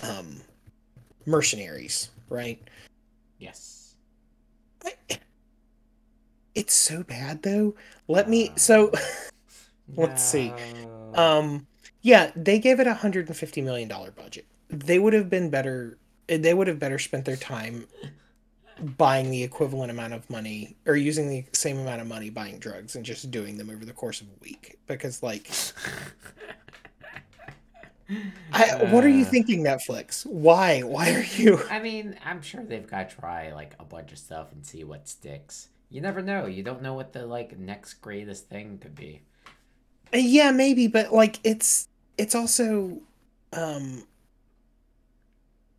[0.03, 0.41] um
[1.27, 2.61] mercenaries, right?
[3.39, 3.95] Yes.
[6.55, 7.77] It's so bad though.
[8.09, 8.91] Let me so
[9.97, 10.53] Let's see.
[11.15, 11.68] Um,
[12.03, 14.47] yeah, they gave it a hundred and fifty million dollar budget.
[14.69, 15.99] They would have been better.
[16.27, 17.87] They would have better spent their time
[18.97, 22.95] buying the equivalent amount of money or using the same amount of money buying drugs
[22.95, 24.79] and just doing them over the course of a week.
[24.87, 25.51] Because, like,
[28.53, 30.25] I, what are you Uh, thinking, Netflix?
[30.27, 30.81] Why?
[30.83, 31.61] Why are you?
[31.69, 34.85] I mean, I'm sure they've got to try like a bunch of stuff and see
[34.85, 35.69] what sticks.
[35.89, 36.47] You never know.
[36.47, 39.23] You don't know what the like next greatest thing could be.
[40.13, 42.99] Yeah, maybe, but like, it's it's also,
[43.53, 44.05] um,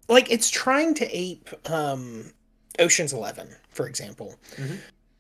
[0.08, 2.32] like it's trying to ape um
[2.80, 4.36] Ocean's 11, for example.
[4.56, 4.78] Mhm.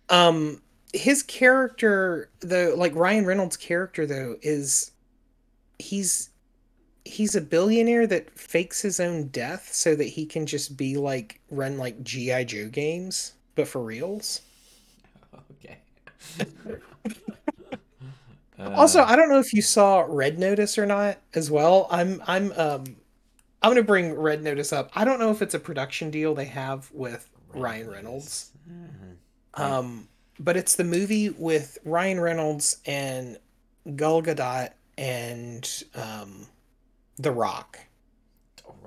[0.10, 0.62] Um
[0.93, 4.91] his character though like Ryan Reynolds character though is
[5.78, 6.30] he's
[7.06, 11.39] he's a billionaire that fakes his own death so that he can just be like
[11.52, 14.41] run like GI Joe games but for reals.
[15.63, 15.78] Okay.
[18.76, 21.88] Also, Uh, I don't know if you saw Red Notice or not as well.
[21.91, 22.84] I'm I'm um
[23.62, 24.91] I'm gonna bring Red Notice up.
[24.95, 28.52] I don't know if it's a production deal they have with Ryan Reynolds.
[28.69, 29.17] Mhm.
[29.56, 33.39] Um, but it's the movie with Ryan Reynolds and
[33.95, 36.48] Gal Gadot and um,
[37.17, 37.80] The Rock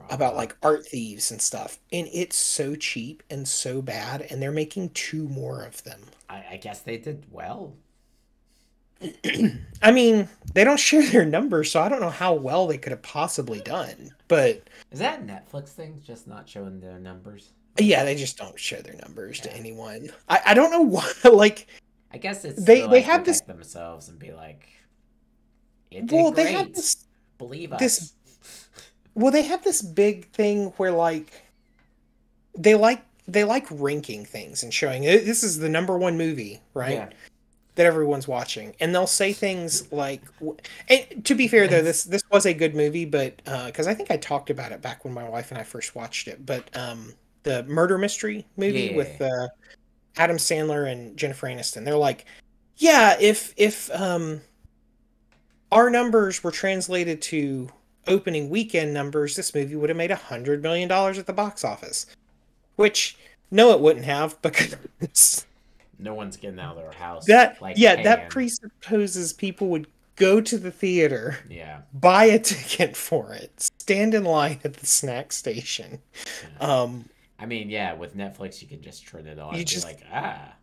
[0.08, 1.78] about like art thieves and stuff.
[1.92, 6.00] And it's so cheap and so bad, and they're making two more of them.
[6.28, 7.76] I, I guess they did well.
[9.82, 12.92] I mean, they don't share their numbers, so I don't know how well they could
[12.92, 14.10] have possibly done.
[14.28, 16.00] But Is that Netflix thing?
[16.04, 17.50] Just not showing their numbers?
[17.78, 20.10] Yeah, they just don't show their numbers to anyone.
[20.28, 21.10] I, I don't know why.
[21.24, 21.66] Like,
[22.12, 24.68] I guess it's They- to, they have this- themselves and be like,
[25.92, 26.34] well, great.
[26.36, 27.06] they have this.
[27.38, 27.80] Believe us.
[27.80, 28.12] this-
[29.14, 31.30] Well, they have this big thing where like
[32.56, 36.60] they like they like ranking things and showing "Eh, this is the number one movie,
[36.72, 36.92] right?
[36.94, 37.08] Yeah.
[37.76, 40.20] That everyone's watching, and they'll say things like,
[40.90, 44.10] and to be fair though, this this was a good movie, but because I think
[44.10, 47.14] I talked about it back when my wife and I first watched it, but um,
[47.44, 48.96] the murder mystery movie Yeah.
[48.96, 49.48] with uh,
[50.18, 52.26] Adam Sandler and Jennifer Aniston, they're like,
[52.76, 54.42] yeah, if if um,
[55.70, 57.70] our numbers were translated to
[58.06, 61.64] opening weekend numbers, this movie would have made a hundred million dollars at the box
[61.64, 62.04] office.
[62.76, 63.16] Which
[63.50, 65.46] no, it wouldn't have because
[65.98, 67.26] No one's getting out of their house.
[67.26, 71.82] that like, yeah that presupposes people would go to the theater, Yeah.
[71.94, 76.00] buy a ticket for it, stand in line at the snack station.
[76.60, 79.86] Um, I mean, yeah, with Netflix, you can just turn it on You and just-
[79.86, 80.54] be like, ah.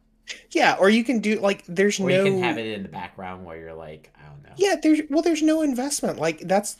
[0.51, 2.89] yeah, or you can do like there's Or no you can have it in the
[2.89, 4.49] background where you're like, I don't know.
[4.57, 6.19] Yeah, there's well, there's no investment.
[6.19, 6.77] Like that's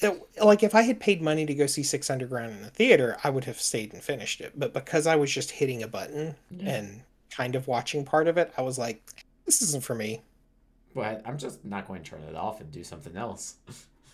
[0.00, 3.18] it- like if I had paid money to go see Six Underground in the theater,
[3.22, 4.58] I would have stayed and finished it.
[4.58, 6.70] But because I was just hitting a button Yeah.
[6.76, 10.22] and kind of watching part of it, I was like, this isn't for me.
[10.94, 13.56] But I'm just not going to turn it off and do something else.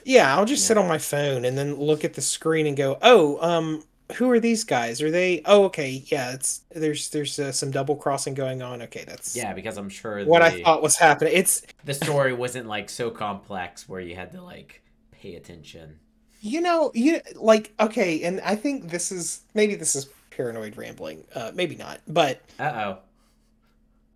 [0.05, 0.69] Yeah, I'll just Yeah.
[0.69, 3.83] sit on my phone and then look at the screen and go, oh, um,
[4.17, 5.03] who are these guys?
[5.03, 5.43] Are they?
[5.47, 6.33] Oh, okay, yeah.
[6.33, 8.83] It's there's there's uh, some double crossing going on.
[8.83, 11.33] Okay, that's Yeah, because I'm sure what I thought was happening.
[11.35, 15.99] It's the story wasn't like so complex where you had to like pay attention.
[16.41, 21.25] You know, you like okay, and I think this is maybe this is paranoid rambling,
[21.35, 22.99] uh, maybe not, but Uh oh.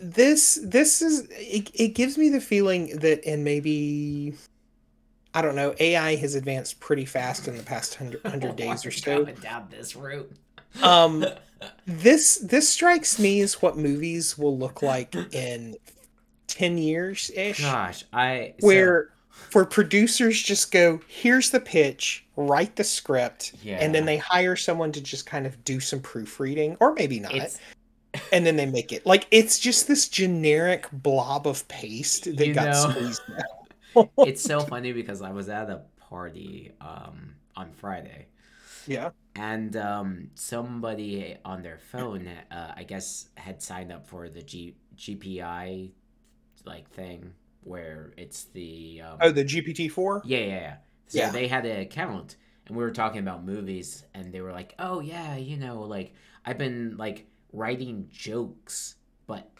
[0.00, 4.34] This this is it, it gives me the feeling that in maybe
[5.32, 9.24] I don't know, AI has advanced pretty fast in the past hundred days or so.
[9.24, 10.30] Down this route.
[10.82, 11.24] Um,
[11.86, 15.76] this this strikes me as what movies will look like in
[16.46, 17.60] ten years ish.
[17.60, 19.10] Gosh, I so- where
[19.52, 24.92] where producers just go, here's the pitch, write the script, and then they hire someone
[24.92, 27.58] to just kind of do some proofreading, or maybe not, it's
[28.32, 29.06] and then they make it.
[29.06, 32.76] Like it's just this generic blob of paste that You got know.
[32.76, 34.06] squeezed out.
[34.22, 38.26] it's so funny because I was at a party um on Friday
[38.86, 39.10] Yeah.
[39.34, 44.76] and um somebody on their phone uh, I guess had signed up for the G
[44.96, 45.92] GPI
[46.64, 50.24] like thing where it's the um, Oh, the GPT four.
[50.24, 50.76] Yeah, yeah, yeah.
[51.08, 51.30] So Yeah.
[51.30, 55.00] they had an account, and we were talking about movies, and they were like, "Oh
[55.00, 59.50] yeah, you know, like I've been like writing jokes, but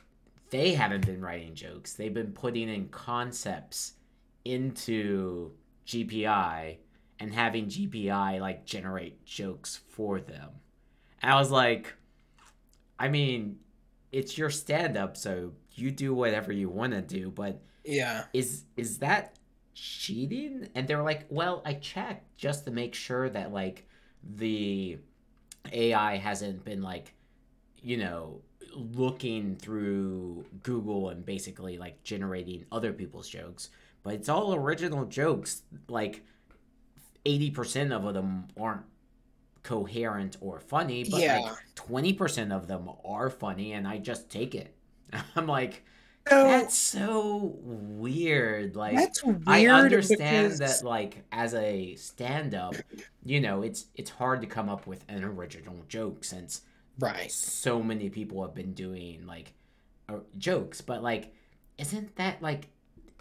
[0.51, 1.95] they haven't been writing jokes.
[1.95, 3.95] They've been putting in concepts
[4.45, 5.53] into
[5.87, 6.79] GPI
[7.19, 10.51] and having GPI like generate jokes for them."
[11.23, 11.95] And I was like,
[12.99, 13.59] I mean,
[14.13, 18.25] it's your stand up, so you do whatever you want to do, but Yeah.
[18.33, 19.37] is is that
[19.73, 23.89] cheating and they were like well i checked just to make sure that like
[24.37, 24.99] the
[25.73, 27.15] ai hasn't been like
[27.83, 28.41] you know
[28.75, 33.71] looking through google and basically like generating other people's jokes
[34.03, 36.23] but it's all original jokes like
[37.27, 38.83] 80% of them aren't
[39.63, 41.41] coherent or funny but Yeah.
[41.41, 44.75] like 20% of them are funny and i just take it
[45.37, 45.85] i'm like
[46.29, 48.77] So that's so weird.
[48.77, 49.43] Like weird.
[49.47, 52.75] I understand because- that like as a stand up,
[53.25, 56.61] you know, it's it's hard to come up with an original joke since
[57.01, 57.31] right.
[57.31, 59.53] so many people have been doing like
[60.09, 61.35] uh, jokes, but like
[61.79, 62.69] isn't that like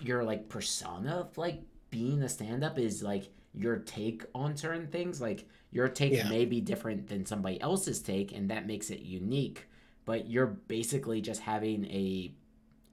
[0.02, 4.88] your like persona of like being a stand up is like your take on certain
[4.88, 6.30] things like your take Yeah.
[6.30, 9.66] may be different than somebody else's take and that makes it unique
[10.06, 12.34] but you're basically just having a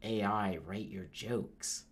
[0.02, 1.84] AI write your jokes.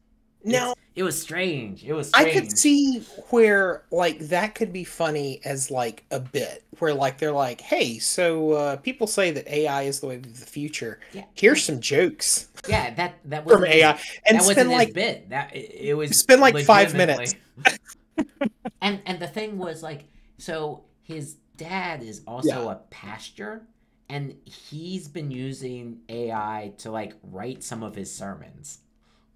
[0.45, 1.85] Now It's- it was strange.
[1.85, 6.63] It was I could see where like that could be funny as like a bit
[6.79, 10.39] where like they're like, hey, so uh, people say that AI is the way of
[10.41, 11.01] the future.
[11.13, 11.25] Yeah.
[11.35, 15.31] Here's some jokes Yeah, that that was from AI, and that spend like bit.
[15.31, 17.35] That it, it was Spend, like, five minutes.
[18.81, 20.05] and and the thing was like,
[20.39, 23.67] so his dad is also a pastor,
[24.09, 28.79] and he's been using AI to like write some of his sermons.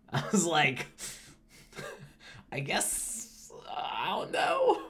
[0.13, 0.87] I was like,
[2.53, 4.83] I guess I don't know,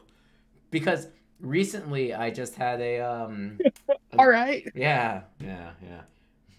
[0.70, 1.08] because
[1.40, 3.58] recently I just had a um
[4.18, 4.64] all right.
[4.74, 6.00] yeah, yeah, yeah.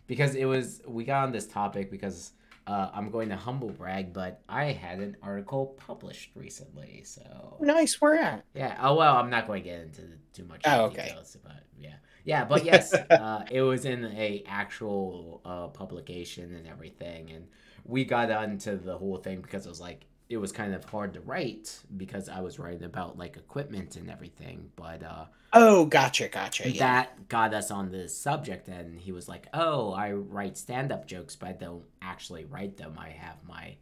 [0.07, 2.31] Because it was we got on this topic because
[2.67, 7.03] uh, I'm going to humble brag, but I had an article published recently.
[7.03, 7.99] So Nice.
[8.01, 8.45] Where at?
[8.53, 8.77] yeah.
[8.81, 10.01] Oh well, I'm not going to get into
[10.33, 11.03] too much Oh, okay.
[11.07, 11.95] details about yeah.
[12.25, 17.47] Yeah, but yes, uh, it was in a actual uh, publication and everything, and
[17.85, 21.13] we got onto the whole thing because it was like it was kind of hard
[21.15, 26.27] to write because I was writing about like equipment and everything, but uh, Oh, gotcha,
[26.27, 26.69] gotcha.
[26.69, 26.79] Yeah.
[26.79, 31.35] that got us on this subject and he was like oh i write stand-up jokes
[31.35, 33.75] but i don't actually write them i have my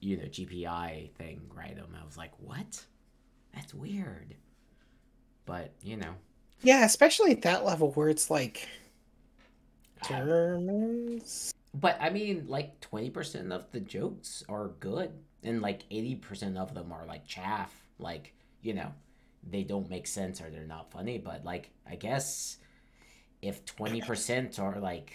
[0.00, 2.82] you know gpi thing write them i was like what
[3.54, 4.34] that's weird
[5.44, 6.14] but you know
[6.62, 8.66] yeah, especially at that level where it's like
[10.08, 11.52] Germans.
[11.74, 15.12] But i mean like 20% of the jokes are good
[15.42, 18.92] and like 80% of them are like chaff like you know
[19.48, 22.58] they don't make sense or they're not funny but like i guess
[23.42, 25.12] if 20% are like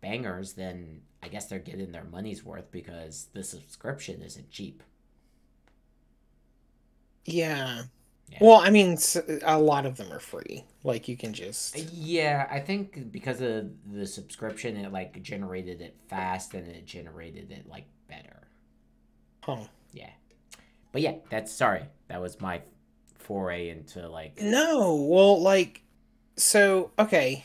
[0.00, 4.82] bangers then i guess they're getting their money's worth because the subscription isn't cheap
[7.24, 7.84] Yeah.
[8.30, 8.38] Yeah.
[8.40, 8.98] Well, I mean,
[9.44, 10.64] a lot of them are free.
[10.82, 11.76] Like you can just.
[11.76, 16.84] Uh, yeah i think because of the subscription it like generated it fast and it
[16.86, 18.48] generated it like better
[19.42, 19.64] Huh.
[19.92, 20.10] yeah
[20.92, 22.60] but yeah that's sorry that was my
[23.18, 24.94] foray into like No.
[24.96, 25.82] Well, like,
[26.36, 27.44] so okay.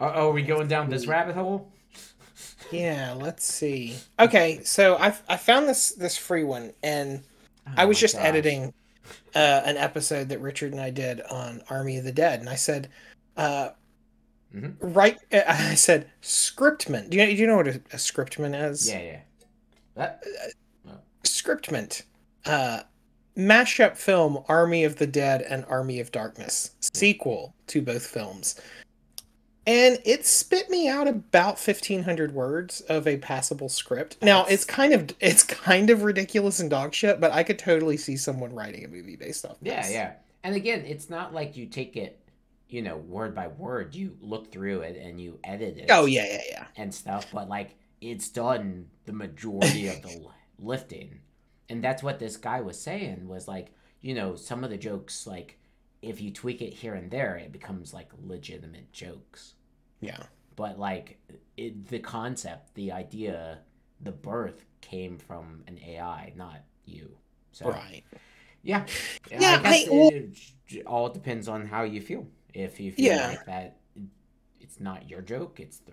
[0.00, 1.70] are, are we going down this rabbit hole
[2.70, 3.14] Yeah.
[3.18, 3.96] Let's see.
[4.18, 4.60] Okay.
[4.64, 7.22] So I I found this this free one, and
[7.66, 8.24] oh I Oh was just gosh.
[8.24, 8.72] editing
[9.34, 12.54] uh, an episode that Richard and I did on Army of the Dead, and I
[12.56, 12.88] said,
[13.36, 13.70] uh,
[14.54, 14.74] Mhm.
[14.80, 15.18] right.
[15.32, 17.08] I said scriptment.
[17.10, 18.86] Do you do you know what a, a scriptment is?
[18.88, 19.20] yeah yeah
[19.94, 20.22] that,
[21.24, 22.02] Scriptment.
[22.44, 22.80] Uh,
[23.36, 28.60] mashup film Army of the Dead and Army of Darkness sequel to both films.
[29.66, 34.16] And it spit me out about 1500 words of a passable script.
[34.20, 37.96] Now, it's kind of it's kind of ridiculous and dog shit, but I could totally
[37.96, 39.92] see someone writing a movie based off yeah this.
[39.92, 40.12] yeah yeah.
[40.42, 42.18] and again it's not like you take it
[42.68, 46.26] you know word by word you look through it and you edit it Oh yeah,
[46.28, 46.64] yeah, yeah.
[46.76, 50.26] and stuff, but like it's done the majority of the
[50.58, 51.20] lifting.
[51.68, 53.68] And that's what this guy was saying was like,
[54.00, 55.58] you know, some of the jokes like
[56.02, 59.54] if you tweak it here and there, it becomes like legitimate jokes.
[60.00, 60.18] Yeah.
[60.56, 61.18] But like
[61.56, 63.60] it, the concept, the idea,
[64.00, 67.16] the birth came from an AI, not you.
[67.52, 68.02] So Right.
[68.62, 68.84] yeah,
[69.30, 72.26] Yeah, I guess I- well- it, j- all depends on how you feel.
[72.52, 73.28] If you feel Yeah.
[73.28, 73.78] like that,
[74.60, 75.92] it's not your joke; it's the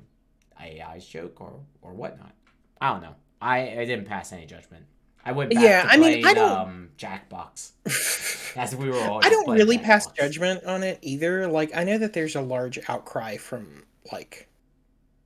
[0.59, 2.33] AI's joke, or or whatnot.
[2.81, 3.15] I don't know.
[3.41, 4.85] I, I didn't pass any judgment.
[5.29, 7.71] I went back Yeah, to I mean, I don't- um, Jackbox
[8.57, 9.21] as we were all.
[9.23, 11.47] I don't really pass judgment on it either.
[11.47, 14.49] Like I know that there's a large outcry from like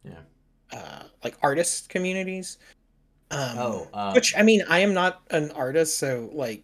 [0.03, 0.19] Yeah.
[0.71, 2.57] uh like artist communities.
[3.31, 6.63] Um Oh, uh, which I mean I am not an artist so like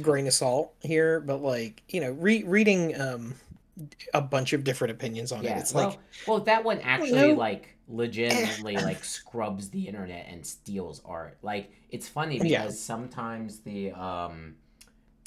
[0.00, 3.34] grain of salt here but like you know re- reading um
[4.14, 5.56] a bunch of different opinions on yeah.
[5.56, 10.44] it it's well, like well, that one actually like legitimately like scrubs the internet and
[10.46, 11.38] steals art.
[11.42, 12.68] Like it's funny because Yeah.
[12.70, 14.56] sometimes the um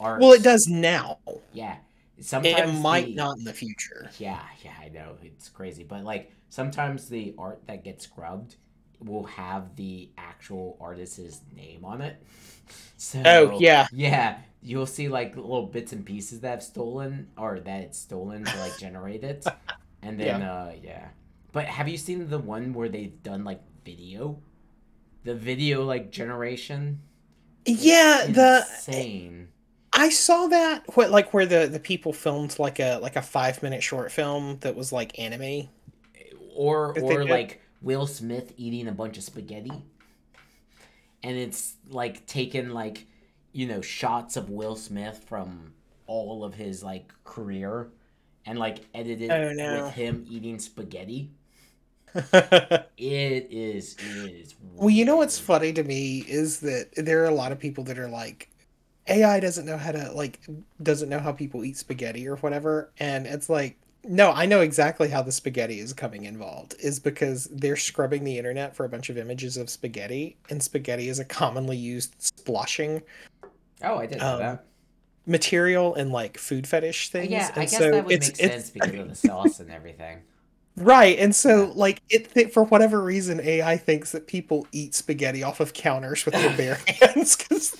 [0.01, 0.21] art.
[0.21, 1.19] well it does now
[1.53, 1.77] Yeah.
[2.21, 5.15] Sometimes it might the- not in the future Yeah, yeah, I know.
[5.23, 5.83] It's crazy.
[5.83, 8.55] But like sometimes the art that gets scrubbed
[8.99, 12.21] will have the actual artist's name on it.
[12.97, 13.87] So Oh, yeah.
[13.93, 14.37] Yeah.
[14.61, 18.57] You'll see like little bits and pieces that have stolen or that it's stolen to
[18.59, 19.45] like generate it.
[20.03, 21.07] And then uh yeah.
[21.51, 24.41] But have you seen the one where they've done like video?
[25.23, 27.01] The video like generation?
[27.65, 29.49] yeah the insane.
[29.93, 33.61] I saw that what like where the the people filmed like a like a 5
[33.63, 35.67] minute short film that was like anime
[36.55, 39.85] or or like Will Smith eating a bunch of spaghetti,
[41.23, 43.05] and it's like taken like
[43.51, 45.73] you know shots of Will Smith from
[46.07, 47.89] all of his like career,
[48.45, 49.83] and like edited Oh, no.
[49.85, 51.31] with him eating spaghetti.
[52.13, 54.55] Well It is it is.
[54.79, 57.99] you know what's funny to me is that there are a lot of people that
[57.99, 58.49] are like
[59.07, 60.39] AI doesn't know how to like
[60.81, 65.09] doesn't know how people eat spaghetti or whatever and it's like no I know exactly
[65.09, 69.09] how the spaghetti is coming involved is because they're scrubbing the internet for a bunch
[69.09, 73.01] of images of spaghetti and spaghetti is a commonly used sploshing
[73.81, 74.65] Oh, I didn't know um, that.
[75.25, 78.35] material and like food fetish things Yeah, I and guess so that would it's, make
[78.39, 80.19] it's sense because of the sauce and everything.
[80.79, 85.43] Right, and so like it th- for whatever reason, AI thinks that people eat spaghetti
[85.43, 87.71] off of counters with their bare hands because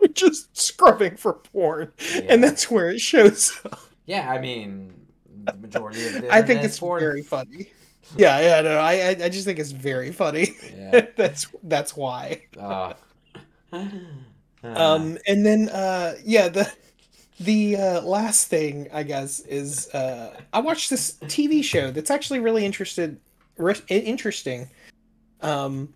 [0.00, 2.20] they're just scrubbing for porn, Yeah.
[2.28, 3.58] and that's where it shows.
[3.64, 3.80] up.
[4.06, 4.94] Yeah, I mean,
[5.44, 7.00] the majority of the I think it's porn.
[7.00, 7.72] very funny.
[8.16, 10.54] Yeah, yeah, no, I, I, I just think it's very funny.
[10.76, 11.06] Yeah.
[11.16, 12.42] that's that's why.
[12.60, 12.92] Oh.
[14.62, 16.72] Um, and then uh, yeah, the
[17.40, 22.40] the uh, last thing I guess is uh, I watched this TV show that's actually
[22.40, 23.20] really interested,
[23.56, 24.70] re- interesting.
[25.42, 25.92] Um,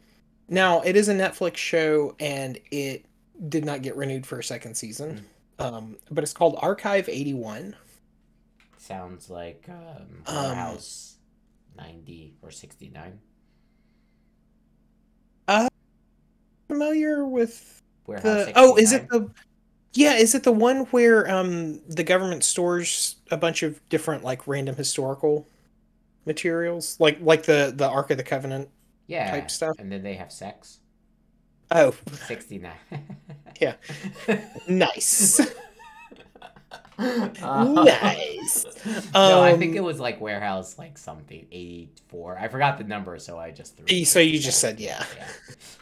[0.49, 3.07] now it is a Netflix show and it
[3.49, 5.25] did not get renewed for a second season.
[5.59, 7.77] Um, but it's called Archive eighty one.
[8.79, 11.17] sounds like um, Um, Warehouse
[11.77, 13.19] 90 or 69.
[16.69, 18.53] Familiar with Warehouse the?
[18.55, 19.29] Oh, is it the?
[19.93, 24.47] Yeah, is it the one where um the government stores a bunch of different like
[24.47, 25.47] random historical
[26.27, 28.69] materials, like like the the Ark of the Covenant
[29.07, 29.77] yeah, type stuff?
[29.79, 30.79] And then they have sex.
[31.71, 31.95] Oh,
[32.27, 32.73] 69.
[33.61, 33.75] Yeah.
[34.69, 35.39] nice.
[37.01, 38.65] Uh, Nice.
[39.15, 42.39] no, I think Um, it was like warehouse, like something eighty-four.
[42.39, 43.87] I forgot the number, so I just threw.
[43.89, 44.07] it.
[44.07, 45.05] So you just said yeah.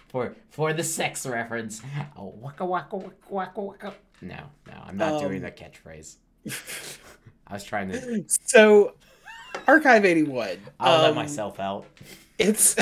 [0.08, 1.82] For for the sex reference,
[2.16, 3.94] oh, waka waka waka waka waka.
[4.22, 6.16] No, no, I'm not doing Um, the catchphrase.
[7.46, 8.24] I was trying to.
[8.46, 8.94] So,
[9.66, 10.58] Archive eighty one.
[10.80, 11.84] I'll let myself out.
[12.38, 12.74] It's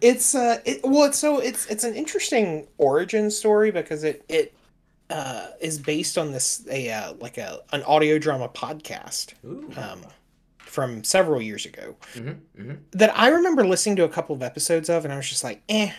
[0.00, 4.52] it's uh it, well it's so it's it's an interesting origin story because it it
[5.10, 9.34] uh is based on this a uh, like a an audio drama podcast
[9.76, 10.00] um
[10.58, 14.88] from several years ago hmm hmm that I remember listening to a couple of episodes
[14.88, 15.92] of and I was just like eh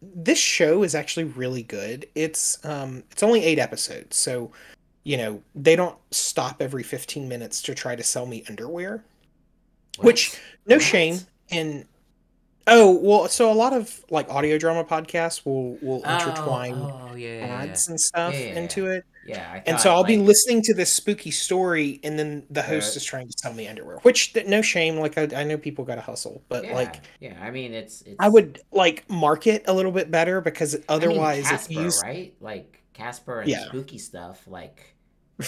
[0.00, 2.06] this show is actually really good.
[2.14, 4.52] It's um it's only 8 episodes so
[5.04, 9.02] you know they don't stop every 15 minutes to try to sell me underwear.
[9.98, 10.84] Which- no What?
[10.84, 11.18] shame
[11.48, 11.86] in
[12.66, 17.14] oh well so a lot of like audio drama podcasts will will intertwine Oh, oh,
[17.14, 17.62] yeah, yeah, yeah.
[17.62, 21.30] ads and stuff into it Yeah, I and so i'll be listening to this spooky
[21.30, 24.96] story and then the host Uh, is trying to sell me underwear which no shame
[24.96, 27.34] like i, I know people gotta hustle but like yeah.
[27.40, 30.84] I mean, it's, it's i would like market a little bit better because I mean,
[30.88, 32.34] otherwise Casper, if you use right?
[32.40, 34.46] Like Casper and spooky stuff.
[34.46, 34.96] Like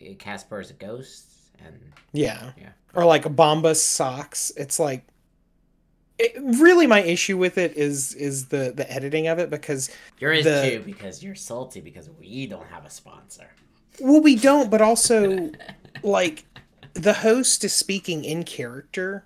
[0.00, 1.26] eh, Casper is a ghost,
[1.64, 1.76] and
[2.12, 2.70] yeah yeah.
[2.94, 5.04] or like bombas socks it's like
[6.18, 10.44] it, really my issue with it is is the the editing of it because Yours
[10.44, 13.48] the- too because you're salty because we don't have a sponsor.
[14.00, 15.50] Well, we don't, but also
[16.02, 16.44] like
[16.94, 19.24] the host is speaking in character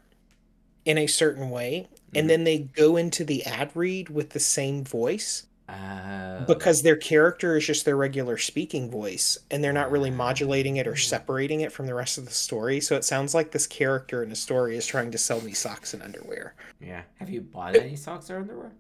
[0.85, 2.21] in a certain way, Mhm.
[2.21, 6.97] and then they go into the ad read with the same voice Uh, because their
[6.97, 10.97] character is just their regular speaking voice, and they're not really modulating it or Ah.
[10.97, 12.81] separating it from the rest of the story.
[12.81, 15.93] So it sounds like this character in the story is trying to sell me socks
[15.93, 16.55] and underwear.
[16.81, 17.03] yeah.
[17.19, 18.73] Have you bought any socks or underwear?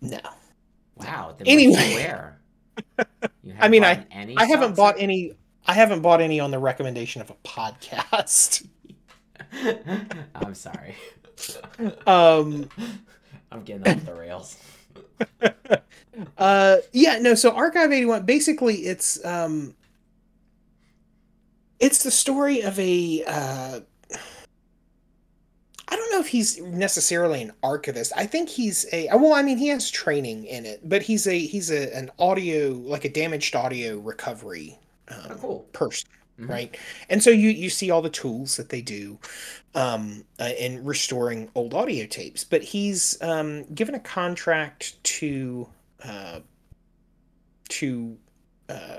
[0.00, 0.18] No,
[0.96, 1.36] Wow.
[1.46, 1.74] Anyway.
[1.76, 2.38] what you wear?
[3.44, 5.32] You I mean, any I haven't bought or- any.
[5.66, 8.66] I haven't bought any on the recommendation of a podcast.
[10.34, 10.94] I'm sorry.
[12.06, 12.68] Um,
[13.52, 14.56] I'm getting off the rails.
[16.38, 19.74] uh yeah no so archive 81 basically it's um
[21.80, 23.80] it's the story of a uh
[25.88, 29.58] i don't know if he's necessarily an archivist i think he's a well i mean
[29.58, 33.54] he has training in it but he's a he's a an audio like a damaged
[33.56, 34.78] audio recovery
[35.08, 35.58] um, Oh, cool.
[35.72, 36.08] person
[36.40, 36.48] Mhm.
[36.48, 36.78] right
[37.10, 39.18] and so you you see all the tools that they do
[39.74, 45.68] um uh, in restoring old audio tapes but he's um given a contract to
[46.04, 46.40] uh
[47.68, 48.16] to
[48.68, 48.98] uh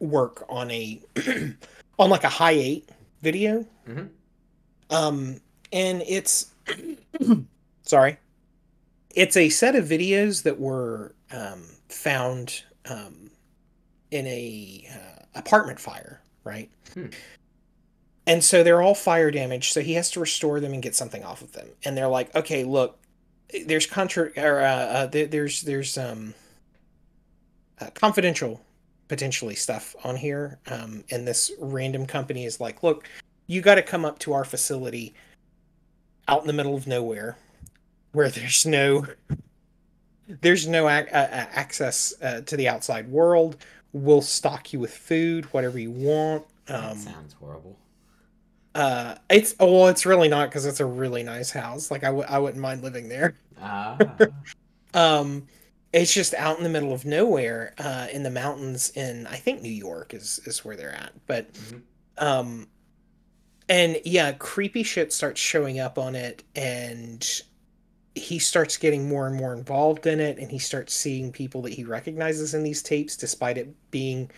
[0.00, 1.00] work on a
[1.98, 2.88] on like a high eight
[3.22, 4.08] video Mhm.
[4.90, 5.40] um
[5.72, 6.52] and it's
[7.82, 8.18] sorry
[9.14, 13.30] it's a set of videos that were um found um
[14.10, 17.06] in a uh, apartment fire right Hmm.
[18.26, 21.22] and so they're all fire damaged so he has to restore them and get something
[21.24, 22.98] off of them and they're like okay look
[23.66, 26.32] there's contra or uh, uh there, there's there's um
[27.80, 28.60] uh, confidential
[29.08, 33.08] potentially stuff on here um and this random company is like look
[33.48, 35.14] you got to come up to our facility
[36.28, 37.36] out in the middle of nowhere
[38.12, 39.04] where there's no
[40.40, 43.56] there's no ac- uh, uh, access uh, to the outside world
[43.92, 47.78] we'll stock you with food whatever you want That um sounds horrible.
[48.74, 52.08] uh it's oh well it's really not because it's a really nice house like I
[52.08, 53.96] w- I wouldn't mind living there Ah.
[54.94, 55.46] um
[55.92, 59.62] it's just out in the middle of nowhere uh in the mountains in i think
[59.62, 61.80] new york is is where they're at but Mhm.
[62.18, 62.66] um
[63.68, 67.42] and yeah creepy shit starts showing up on it and
[68.16, 71.72] he starts getting more and more involved in it and he starts seeing people that
[71.72, 74.30] he recognizes in these tapes despite it being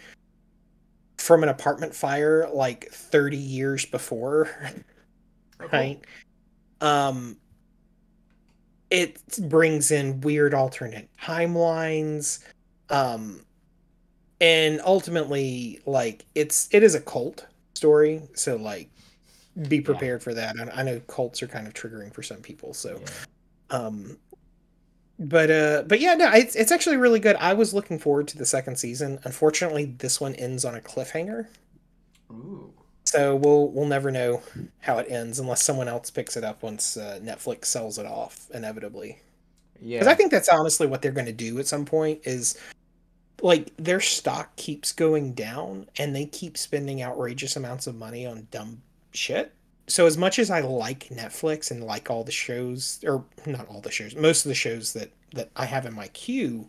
[1.16, 4.50] from an apartment fire like 30 years before
[5.72, 6.00] right
[6.80, 7.36] Um,
[8.90, 12.40] it brings in weird alternate timelines.
[12.90, 13.44] Um,
[14.40, 18.88] and ultimately, like it's it is a cult story, so like
[19.68, 20.24] be prepared yeah.
[20.24, 20.56] for that.
[20.58, 23.00] I, I know cults are kind of triggering for some people, so.
[23.00, 23.06] Yeah.
[23.70, 24.18] Um,
[25.18, 27.36] but uh but yeah no it's, it's actually really good.
[27.36, 29.18] I was looking forward to the second season.
[29.24, 31.46] Unfortunately this one ends on a cliffhanger.
[32.30, 32.72] Ooh.
[33.04, 34.42] so we'll we'll never know
[34.80, 38.48] how it ends unless someone else picks it up once uh, netflix sells it off
[38.54, 39.18] inevitably.
[39.80, 39.98] Yeah.
[39.98, 42.58] Because i think that's honestly what they're going to do at some point is
[43.40, 48.46] like their stock keeps going down and they keep spending outrageous amounts of money on
[48.50, 49.54] dumb shit
[49.88, 53.80] so as much as I like Netflix and like all the shows or not all
[53.80, 56.68] the shows, most of the shows that that I have in my queue,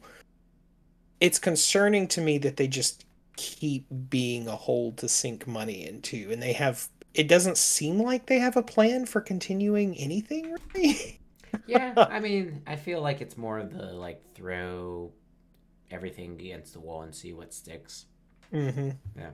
[1.19, 3.05] it's concerning to me that they just
[3.35, 8.25] keep being a hole to sink money into and they have it doesn't seem like
[8.25, 11.19] they have a plan for continuing anything really.
[11.67, 15.11] yeah, I mean, I feel like it's more of the like throw
[15.91, 18.05] everything against the wall and see what sticks.
[18.53, 18.91] Mm-hmm.
[19.17, 19.31] Yeah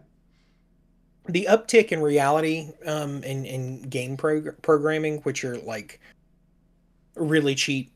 [1.28, 6.00] the uptick in reality um, in in game prog- programming, which are like
[7.16, 7.92] really cheap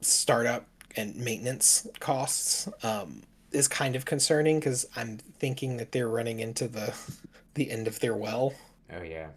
[0.00, 0.66] startup
[0.96, 3.22] and maintenance costs, um,
[3.52, 6.94] is kind of concerning because I'm thinking that they're running into the
[7.54, 8.54] the end of their well.
[8.92, 9.28] Oh yeah.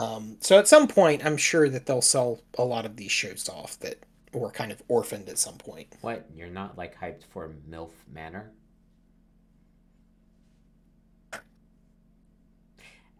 [0.00, 3.48] Um, so at some point, I'm sure that they'll sell a lot of these shows
[3.48, 3.98] off that
[4.32, 5.88] were kind of orphaned at some point.
[6.00, 6.26] What?
[6.34, 8.50] You're not like hyped for MILF Manor?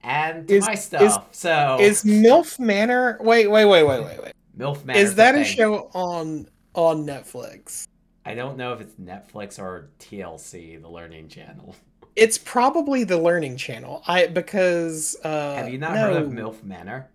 [0.02, 1.02] And is, my stuff.
[1.02, 3.18] Is, so is MILF Manor?
[3.20, 4.32] Wait, wait, wait, wait, wait, wait.
[4.56, 4.98] MILF Manor.
[4.98, 7.86] Is that a, a show on on Netflix?
[8.24, 11.74] I don't know if it's Netflix or TLC, the Learning Channel.
[12.14, 14.02] It's probably the Learning Channel.
[14.06, 17.08] I because uh, have you not no, heard of MILF Manor?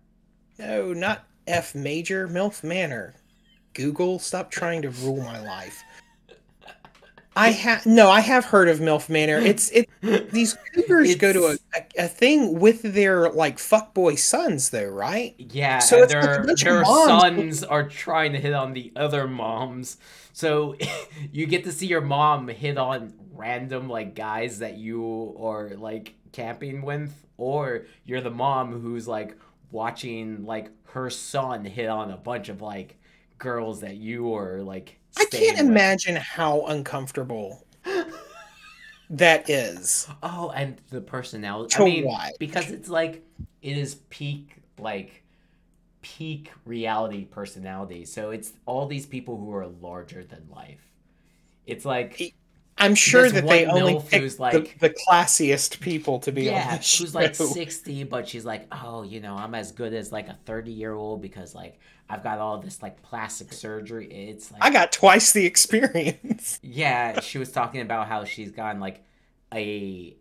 [0.58, 2.26] No, not F Major.
[2.26, 3.14] MILF Manor.
[3.74, 5.84] Google, stop trying to rule my life.
[7.38, 9.38] I have no, I have heard of MILF Manor.
[9.38, 9.88] It's it.
[10.32, 14.88] These cougars it's, go to a, a, a, thing with their like fuckboy sons, though,
[14.88, 15.36] right?
[15.38, 15.78] Yeah.
[15.78, 19.98] So their like their sons are trying to hit on the other moms.
[20.32, 20.76] So
[21.32, 26.14] you get to see your mom hit on random like guys that you are like
[26.32, 29.36] camping with, or you're the mom who's like
[29.70, 32.96] watching like her son hit on a bunch of like
[33.38, 35.66] girls that you are like I can't with.
[35.66, 37.66] imagine how uncomfortable
[39.10, 40.08] that is.
[40.22, 41.70] Oh, and the personality.
[41.76, 42.32] To I mean, watch.
[42.38, 43.24] because it's like
[43.62, 45.24] it is peak like
[46.02, 48.04] peak reality personality.
[48.04, 50.82] So it's all these people who are larger than life.
[51.66, 52.26] It's like
[52.78, 56.76] I'm sure that they only pick like, the, the, classiest people to be yeah, on
[56.76, 60.38] who's like 60, but she's like, oh, you know, I'm as good as like a
[60.46, 64.06] 30 year old because like I've got all this like plastic surgery.
[64.06, 66.58] It's like I got twice the experience.
[66.62, 69.02] yeah, she was talking about how she's gotten like
[69.52, 70.16] a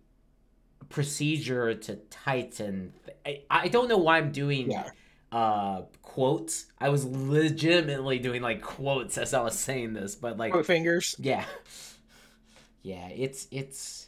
[0.90, 2.94] procedure to tighten.
[3.26, 4.90] I, I don't know why I'm doing yeah.
[5.32, 6.66] uh quotes.
[6.80, 11.16] I was legitimately doing like quotes as I was saying this, but like Quote fingers.
[11.20, 11.46] Yeah
[12.88, 14.08] yeah, it's it's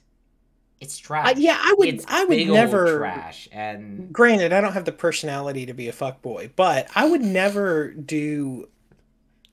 [0.80, 1.36] it's trash.
[1.36, 3.50] yeah, I would it's I would never trash.
[3.52, 7.22] And granted, I don't have the personality to be a fuck boy, but I would
[7.22, 8.70] never do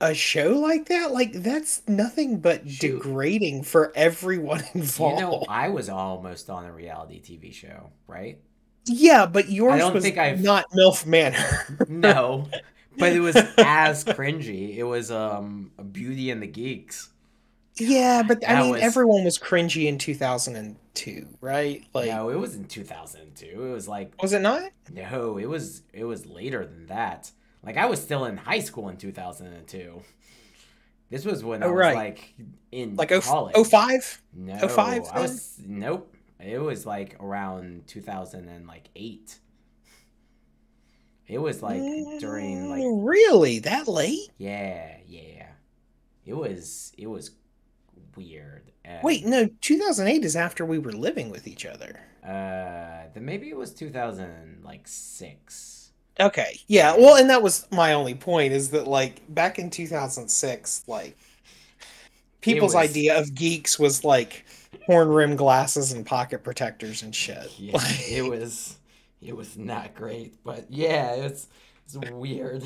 [0.01, 1.13] a show like that.
[1.13, 3.03] Like that's nothing but Shoot.
[3.03, 5.17] degrading for everyone involved.
[5.21, 8.39] You know, I was almost on a reality TV show, right?
[8.85, 10.41] Yeah, but yours I don't was think I've...
[10.41, 11.67] not MILF Manor.
[11.89, 12.49] no,
[12.97, 14.77] but it was as cringy.
[14.77, 17.11] It was um Beauty and the Geeks.
[17.79, 18.83] Yeah, but I mean, was...
[18.83, 21.85] everyone was cringy in 2002, right?
[21.93, 23.47] Like, no, it was in 2002.
[23.47, 24.71] It was like, was it not?
[24.91, 25.83] No, it was.
[25.93, 27.31] It was later than that.
[27.63, 30.03] Like, I was still in high school in 2002.
[31.11, 31.97] This was when oh, I was right.
[31.97, 32.35] like
[32.73, 33.55] in like oh, college.
[33.57, 34.23] Oh five.
[34.33, 35.05] No, oh five.
[35.13, 36.15] I was nope.
[36.41, 39.39] It was like around 2008.
[41.29, 41.81] It was like
[42.21, 44.31] during like mm, really that late.
[44.39, 45.47] Yeah, yeah.
[46.25, 46.93] It was.
[46.99, 47.31] It was
[48.17, 48.71] weird.
[48.85, 52.01] And, Wait, no, 2008 is after we were living with each other.
[52.25, 55.93] Uh, then maybe it was 2000 like six.
[56.19, 56.97] Okay, yeah.
[56.97, 61.17] Well, and that was my only point is that like back in 2006, like
[62.41, 62.91] people's was...
[62.91, 64.45] idea of geeks was like
[64.87, 67.53] horn rim glasses and pocket protectors and shit.
[67.59, 68.77] Yeah, it was
[69.21, 71.49] it was not great, but yeah, it's
[71.85, 72.65] it's weird.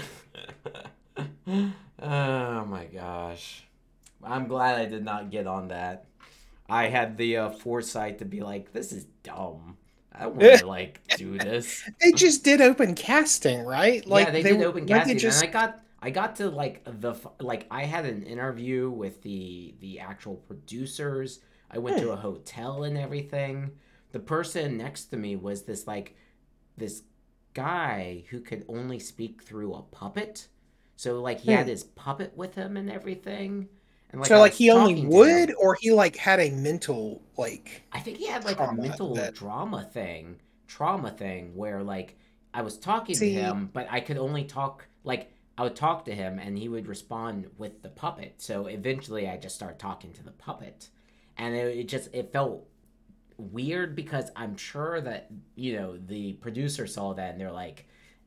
[1.48, 3.64] oh my gosh.
[4.25, 6.07] I'm glad I did not get on that.
[6.68, 9.77] I had the uh, foresight to be like, this is dumb.
[10.12, 11.83] I want to like do this.
[12.01, 14.07] They just did open casting, right?
[14.07, 16.83] Like yeah, they, they did open casting, just- and I got I got to like
[16.85, 21.41] the like I had an interview with the the actual producers.
[21.71, 22.07] I went Hmm.
[22.07, 23.71] to a hotel and everything.
[24.12, 26.16] The person next to me was this like
[26.77, 27.03] this
[27.55, 30.49] guy who could only speak through a puppet.
[30.97, 31.71] So like he had Hmm.
[31.71, 33.68] his puppet with him and everything.
[34.13, 35.19] And so I like he only talking to him.
[35.49, 37.83] would, or he like had a mental like.
[37.93, 40.37] I think he had like a mental that- drama thing,
[40.67, 42.17] trauma thing where like
[42.53, 46.05] I was talking See- to him, but I could only talk like I would talk
[46.07, 48.35] to him and he would respond with the puppet.
[48.39, 50.89] So eventually I just started talking to the puppet.
[51.37, 52.67] And it, it just it felt
[53.39, 57.87] weird because I'm sure that, you know, the producer saw that and they're like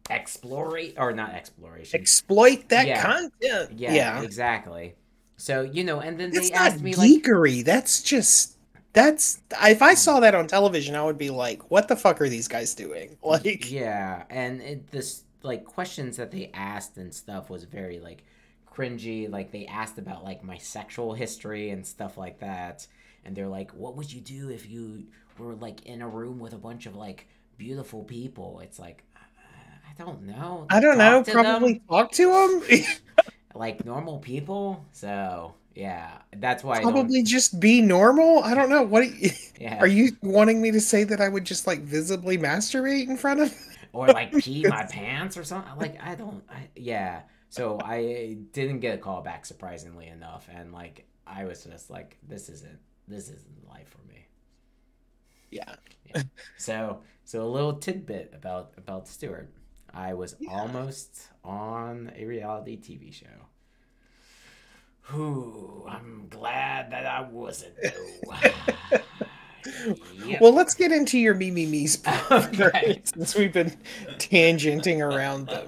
[0.10, 2.00] explorate or not exploration.
[2.00, 3.02] exploit that Yeah.
[3.02, 3.72] content.
[3.80, 4.96] yeah, Yeah, exactly.
[5.38, 7.66] So, you know, and then that's they asked me like geekery.
[7.66, 8.58] That's just
[8.94, 9.42] that's.
[9.64, 12.48] If I saw that on television, I would be like, "What the fuck are these
[12.48, 17.66] guys doing?" Like, yeah and it, this like questions that they asked and stuff was
[17.66, 18.24] very like
[18.74, 22.88] cringy like they asked about like my sexual history and stuff like that
[23.26, 25.06] and they're like what would you do if you
[25.38, 27.28] were like in a room with a bunch of like
[27.58, 29.20] beautiful people it's like i
[29.86, 31.22] I don't know I don't know.
[31.22, 32.64] To them Probably talk to them.
[33.54, 38.44] like normal people so yeah that's why probably just be normal.
[38.44, 38.84] I don't know.
[38.84, 41.82] What are you, yeah are you wanting me to say that I would just like
[41.82, 43.54] visibly masturbate in front of?
[43.94, 45.76] or like pee my pants or something.
[45.78, 46.44] Like I don't.
[46.50, 47.24] I, yeah.
[47.50, 52.18] So I didn't get a call back surprisingly enough, and like I was just like,
[52.28, 54.28] this isn't this isn't life for me.
[55.52, 55.76] Yeah.
[56.58, 59.50] So so a little tidbit about about Stewart.
[59.94, 60.52] I was Yeah.
[60.52, 63.26] almost on a reality TV show.
[65.12, 69.00] Whew, I'm glad that I wasn't though.
[70.26, 70.42] Yep.
[70.42, 73.02] Well, let's get into your me me me's Okay.
[73.06, 73.72] since we've been
[74.18, 75.68] tangenting around them.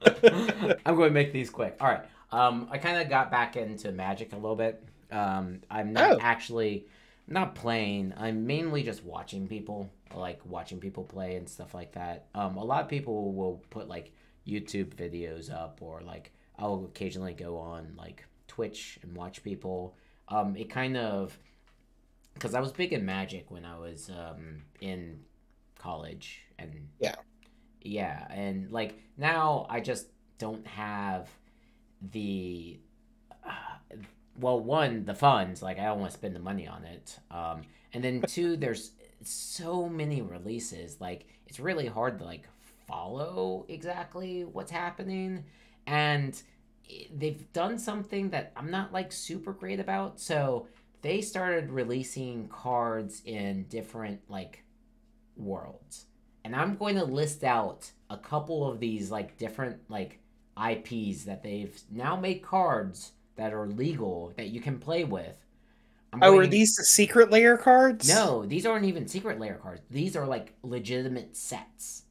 [0.86, 1.76] I'm going to make these quick.
[1.80, 2.02] All right.
[2.30, 4.80] Um, I kind of got back into Magic a little bit.
[5.10, 6.18] Um, I'm not Oh.
[6.20, 6.86] actually
[7.26, 8.14] not playing.
[8.16, 12.26] I'm mainly just watching people, like watching people play and stuff like that.
[12.36, 14.12] Um, a lot of people will put like
[14.46, 19.96] YouTube videos up, or like I'll occasionally go on like Twitch and watch people.
[20.28, 21.38] Um, it kind of
[22.34, 25.20] because I was big in Magic when I was um, in
[25.78, 27.14] college and Yeah.
[27.82, 30.06] yeah, and like now I just
[30.38, 31.28] don't have
[32.12, 32.80] the
[33.46, 33.96] uh,
[34.38, 37.62] well, one the funds like I don't want to spend the money on it, um,
[37.92, 42.48] and then two there's so many releases like it's really hard to like
[42.92, 45.44] follow exactly what's happening,
[45.86, 46.40] and
[47.16, 50.66] they've done something that I'm not like super great about, so
[51.00, 54.64] they started releasing cards in different like
[55.36, 56.06] worlds.
[56.44, 60.18] And i'm going to list out a couple of these like different like
[60.56, 65.36] ips that they've now made cards that are legal that you can play with.
[66.12, 68.08] I'm Oh, are these the secret layer cards?
[68.08, 69.82] no these aren't even secret layer cards.
[69.90, 72.01] These are like legitimate sets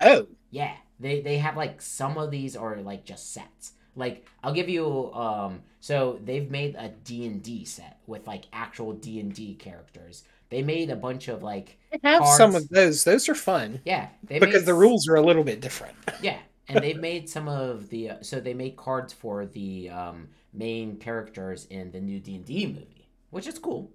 [0.00, 3.72] Oh, yeah, they they have like some of these are like just sets.
[3.96, 9.54] Like I'll give you um so they've made a D&D set with like actual D&D
[9.54, 10.24] characters.
[10.50, 13.04] They made a bunch of like I have some of those.
[13.04, 15.96] Those are fun yeah, they because made the rules are a little bit different.
[16.20, 16.38] Yeah,
[16.68, 20.96] and they've made some of the uh, so they made cards for the um main
[20.98, 23.90] characters in the new D&D movie, which is cool.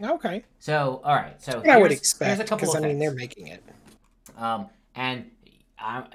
[0.00, 1.40] Okay, So, all right.
[1.40, 3.62] So I would expect here's a couple because of I mean they're making it.
[4.36, 5.30] Um, and
[5.84, 6.06] um,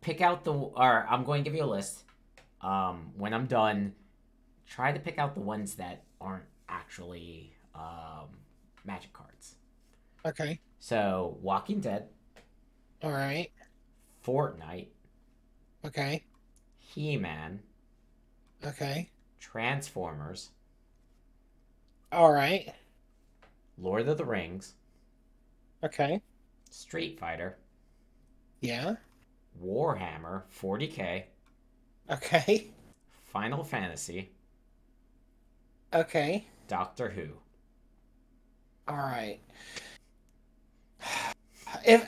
[0.00, 0.52] pick out the.
[0.52, 2.04] Or I'm going to give you a list.
[2.60, 3.94] Um, when I'm done,
[4.66, 8.28] try to pick out the ones that aren't actually um,
[8.84, 9.54] magic cards.
[10.24, 12.08] Okay, So, Walking Dead,
[13.00, 13.50] all right,
[14.26, 14.88] Fortnite,
[15.84, 16.24] okay,
[16.78, 17.60] He Man,
[18.64, 20.50] okay, Transformers,
[22.10, 22.74] all right,
[23.78, 24.74] Lord of the Rings,
[25.84, 26.20] okay,
[26.70, 27.56] Street Fighter,
[28.60, 28.96] yeah,
[29.62, 31.24] Warhammer 40k,
[32.10, 32.66] okay,
[33.24, 34.30] Final Fantasy,
[35.94, 37.28] okay, Doctor Who.
[38.88, 39.38] all right.
[41.84, 42.04] If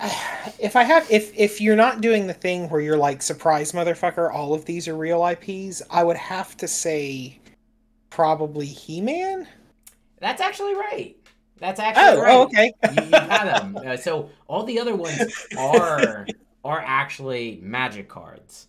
[0.59, 4.33] if I have if if you're not doing the thing where you're like surprise motherfucker,
[4.33, 7.39] all of these are real IPs, I would have to say
[8.11, 9.47] probably He-Man.
[10.21, 11.17] That's actually right.
[11.59, 12.33] That's actually Oh, right.
[12.33, 12.73] oh, okay.
[12.95, 13.77] you, you got them.
[13.87, 15.21] Uh, so all the other ones
[15.59, 16.27] are
[16.65, 18.67] are actually magic cards.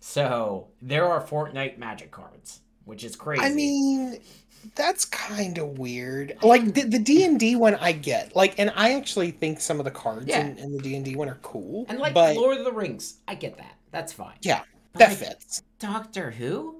[0.00, 2.60] So there are Fortnite magic cards.
[2.84, 3.42] which is crazy.
[3.44, 4.18] I mean,
[4.74, 6.36] that's kind of weird.
[6.42, 8.34] Like the the D and D one, I get.
[8.34, 10.40] Like, and I actually think some of the cards Yeah.
[10.46, 11.86] in, in the D and D one are cool.
[11.88, 13.74] and like but Lord of the Rings, I get that.
[13.92, 14.36] That's fine.
[14.42, 14.62] yeah,
[14.92, 15.62] But, that like, fits.
[15.78, 16.76] Doctor Who?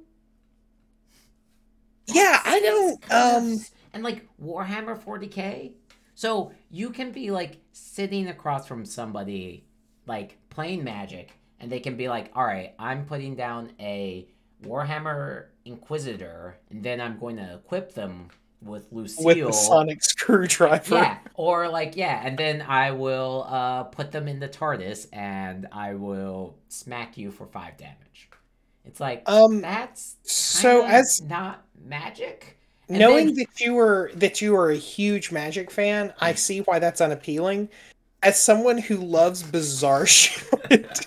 [2.07, 3.03] Yeah, I don't.
[3.03, 5.73] Kind of Um, s- and like Warhammer 40k.
[6.15, 9.65] So you can be like sitting across from somebody,
[10.07, 14.29] like playing Magic, and they can be like, "All right, I'm putting down a
[14.63, 18.29] Warhammer Inquisitor, and then I'm going to equip them
[18.63, 20.95] with Lucille." with the sonic screwdriver.
[20.97, 25.67] yeah, or like yeah, and then I will uh, put them in the TARDIS, and
[25.73, 28.29] I will smack you for five damage.
[28.85, 29.63] It's like Um.
[29.63, 32.59] that's So as not magic.
[32.91, 36.39] Knowing then- that you were that you are a huge magic fan, I mm.
[36.39, 37.69] see why that's unappealing.
[38.23, 41.07] As someone who loves bizarre shit,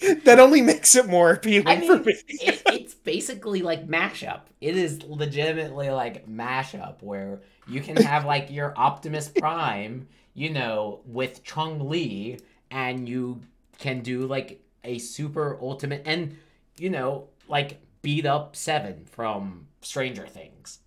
[0.24, 2.14] that only makes it more appealing I for me.
[2.28, 4.40] it, it's basically like mashup.
[4.60, 11.00] It is legitimately like mashup where you can have like your Optimus Prime, you know,
[11.04, 13.40] with Chun-Li, and you
[13.78, 16.36] can do like a super ultimate and
[16.78, 20.80] you know like beat up Seven from Stranger Things.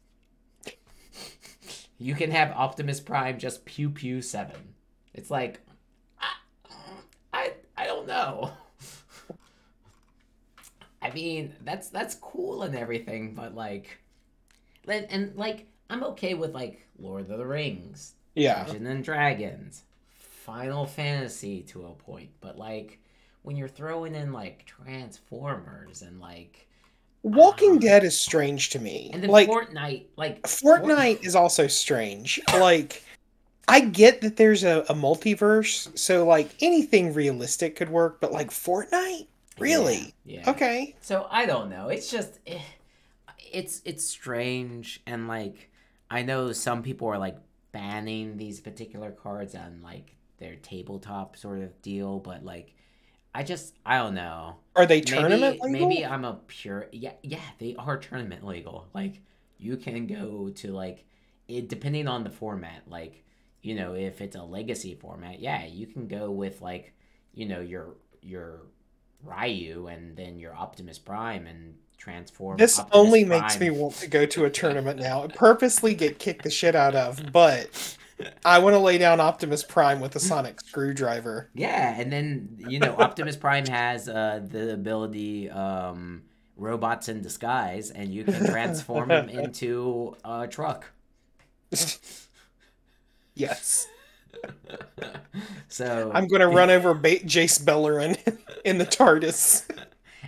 [2.02, 4.74] You can have Optimus Prime just pew pew Seven.
[5.14, 5.62] It's like
[6.20, 6.34] I
[7.32, 8.52] I, I don't know.
[11.02, 14.00] I mean, that's that's cool and everything, but like,
[14.88, 18.66] and, and like, I'm okay with like Lord of the Rings, Yeah.
[18.66, 23.00] Dungeons and Dragons, Final Fantasy to a point, but like
[23.44, 26.68] when you're throwing in like Transformers and like,
[27.24, 29.12] Walking Dead is strange to me.
[29.14, 32.40] and then like Fortnite, like Fortnite is also strange.
[32.54, 33.04] Like
[33.68, 38.50] I get that there's a, a multiverse, so like anything realistic could work, but like
[38.50, 39.28] Fortnite?
[39.60, 40.14] Really?
[40.26, 40.42] Yeah.
[40.42, 40.50] yeah.
[40.50, 40.96] Okay.
[41.02, 41.90] So I don't know.
[41.90, 42.60] It's just eh,
[43.52, 45.70] it's it's strange and like
[46.10, 47.38] I know some people are like
[47.72, 52.74] banning these particular cards on like their tabletop sort of deal, but like
[53.34, 54.58] I just I don't know.
[54.76, 55.90] Are they tournament maybe, legal?
[55.90, 58.88] maybe I'm a pure yeah yeah they are tournament legal.
[58.94, 59.22] Like
[59.58, 61.06] you can go to like
[61.48, 62.84] it depending on the format.
[62.88, 63.24] Like
[63.62, 66.94] you know if it's a legacy format, yeah you can go with like
[67.34, 68.62] you know your your
[69.24, 72.58] Ryu and then your Optimus Prime and transform.
[72.58, 75.24] This Optimus only makes me want to go to a tournament now.
[75.24, 77.98] I purposely get kicked the shit out of, but
[78.46, 81.50] I want to lay down Optimus Prime with a sonic screwdriver.
[81.54, 86.24] Yeah, and then you know Optimus Prime has uh, the ability um,
[86.56, 90.92] robots in disguise, and you can transform him into a truck.
[93.36, 93.88] Yes.
[95.68, 98.18] so I'm going to run over ba- Jace Beleren
[98.66, 99.70] in the TARDIS.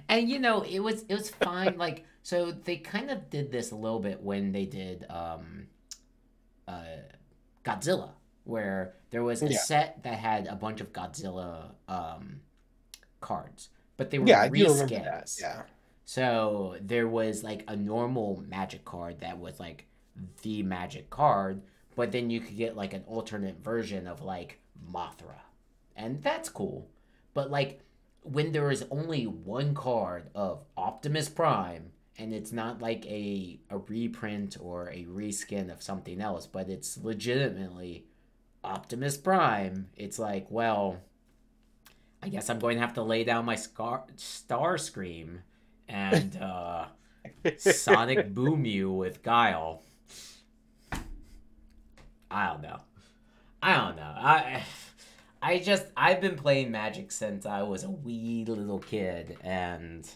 [0.09, 3.71] and you know it was it was fine like so they kind of did this
[3.71, 5.67] a little bit when they did um
[6.67, 6.83] uh
[7.63, 8.11] godzilla
[8.45, 9.57] where there was a Yeah.
[9.59, 12.41] set that had a bunch of godzilla um
[13.21, 15.39] cards but they were Yeah, reskins.
[15.39, 15.63] Yeah.
[16.03, 19.85] so there was like a normal magic card that was like
[20.41, 21.61] the magic card
[21.95, 24.59] but then you could get like an alternate version of like
[24.91, 25.39] mothra
[25.95, 26.87] and that's cool
[27.33, 27.79] but like
[28.23, 33.77] when there is only one card of Optimus Prime and it's not like a a
[33.77, 38.05] reprint or a reskin of something else, but it's legitimately
[38.63, 40.97] Optimus Prime, it's like, well,
[42.21, 45.39] I guess I'm going to have to lay down my scar- Starscream
[45.89, 46.85] and uh
[47.57, 49.81] Sonic Boom you with Guile.
[52.31, 52.79] I don't know.
[53.61, 54.13] I don't know.
[54.17, 54.63] I
[55.41, 60.09] I just I've been playing Magic since I was a wee little kid and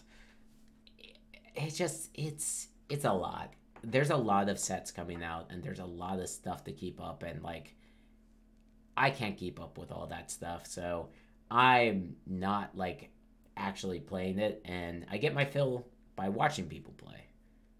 [1.58, 3.52] it just it's it's a lot.
[3.82, 7.00] There's a lot of sets coming out and there's a lot of stuff to keep
[7.00, 7.74] up and like
[8.96, 10.66] I can't keep up with all that stuff.
[10.66, 11.08] So
[11.50, 13.10] I'm not like
[13.56, 15.86] actually playing it and I get my fill
[16.16, 17.26] by watching people play.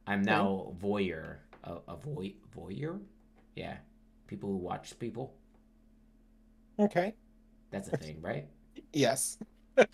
[0.06, 3.00] I'm now voyeur a, a voy, voyeur?
[3.56, 3.76] Yeah.
[4.26, 5.34] People who watch people.
[6.78, 7.14] Okay.
[7.70, 8.46] That's a thing, right?
[8.92, 9.38] Yes.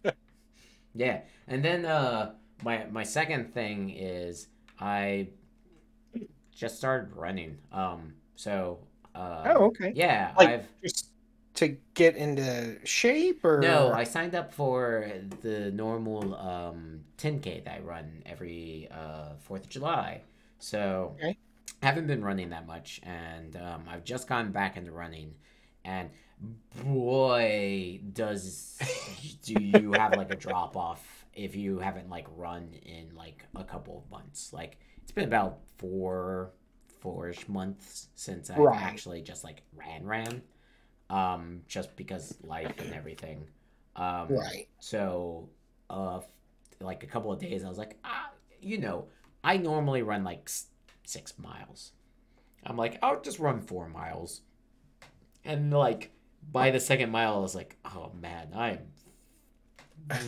[0.95, 4.48] Yeah, and then uh, my my second thing is
[4.80, 5.28] I
[6.55, 7.59] just started running.
[7.72, 8.78] Um, so
[9.14, 9.92] uh, Oh, okay.
[9.94, 11.11] yeah, Like- I've Just
[11.55, 15.09] to get into shape or no, I signed up for
[15.40, 20.22] the normal um 10k that I run every uh Fourth of July.
[20.59, 21.36] So Okay.
[21.82, 25.34] I haven't been running that much, and um, I've just gone back into running,
[25.84, 26.09] and
[26.82, 28.78] boy, does
[29.42, 33.64] do you have like a drop off if you haven't like run in like a
[33.64, 34.53] couple of months.
[34.53, 36.53] Like it's been about four
[37.01, 38.80] four-ish months since I've Right.
[38.80, 40.43] actually just like ran ran.
[41.11, 43.47] Um, just because life and everything.
[43.95, 44.68] Um, Right.
[44.78, 45.51] so,
[45.91, 46.20] uh,
[46.80, 48.30] like a couple of days, I was like, ah,
[48.61, 49.09] you know,
[49.45, 50.68] I normally run like s-
[51.05, 51.93] six miles.
[52.64, 54.41] I'm like, I'll just run four miles.
[55.45, 56.11] And like
[56.51, 58.78] by the second mile, I was like, oh man, I'm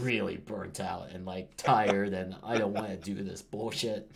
[0.01, 4.11] really burnt out and like tired, and I don't want to do this bullshit.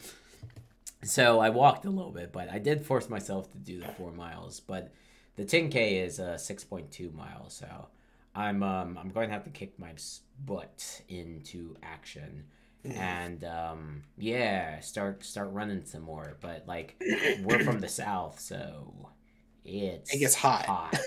[1.03, 4.13] So I walked a little bit, but I did force myself to do the four
[4.13, 4.61] miles.
[4.61, 4.93] But
[5.37, 7.87] the 10k is uh, 6.2 miles, so
[8.35, 9.93] I'm um I'm going to have to kick my
[10.45, 12.45] butt into action
[12.85, 16.95] and um yeah start start running some more but like
[17.43, 19.11] we're from the south so
[19.67, 20.65] it's It gets hot.
[20.65, 20.99] hot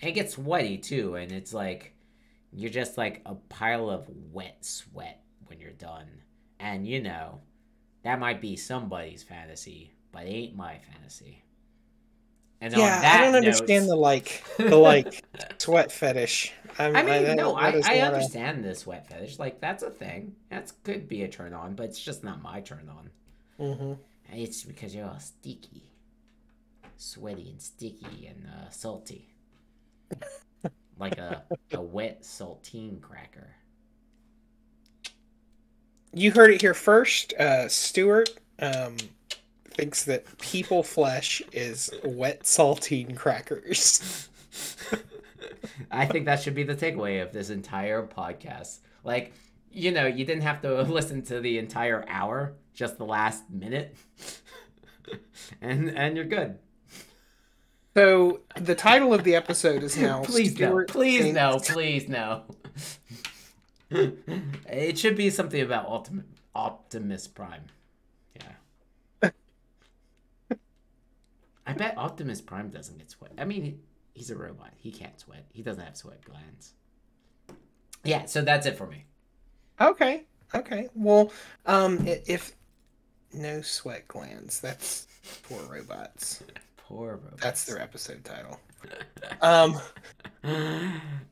[0.00, 1.91] it gets sweaty too and it's like
[2.54, 6.06] you're just like a pile of wet sweat when you're done
[6.60, 7.40] and you know
[8.02, 11.42] that might be somebody's fantasy but it ain't my fantasy
[12.60, 15.24] and Yeah, I don't understand the like the like
[15.58, 16.52] sweat fetish.
[16.78, 19.40] I'm, I mean, that- no, I, I not a- understand the sweat fetish.
[19.40, 20.36] Like, that's a thing.
[20.48, 23.10] That could be a turn on, but it's just not my turn on.
[23.58, 23.98] Mhm.
[24.30, 25.90] And It's because you're all sticky,
[26.96, 29.28] sweaty and sticky and uh, salty.
[30.98, 33.56] Like a, a wet saltine cracker.
[36.14, 37.32] You heard it here first.
[37.34, 38.96] Uh, Stuart um,
[39.64, 44.28] thinks that people flesh is wet saltine crackers.
[45.90, 48.80] I think that should be the takeaway of this entire podcast.
[49.04, 49.32] Like,
[49.70, 53.96] you know, you didn't have to listen to the entire hour, just the last minute.
[55.60, 56.58] and and you're good.
[57.94, 62.08] So the title of the episode is now please no, Stuart please thinks- no, please
[62.08, 62.42] no.
[63.90, 66.24] it should be something about Ultimate
[66.54, 67.64] Optimus Prime.
[68.36, 69.30] Yeah.
[71.66, 73.32] I bet Optimus Prime doesn't get sweat.
[73.38, 73.80] I mean,
[74.14, 74.70] he's a robot.
[74.78, 75.44] He can't sweat.
[75.52, 76.72] He doesn't have sweat glands.
[78.04, 79.04] Yeah, so that's it for me.
[79.80, 80.24] Okay,
[80.54, 80.88] okay.
[80.94, 81.30] Well,
[81.66, 82.52] um, if
[83.32, 85.06] no sweat glands, that's
[85.44, 86.42] poor robots.
[86.92, 87.40] Poor robot.
[87.40, 88.60] That's their episode title.
[89.40, 89.80] Um.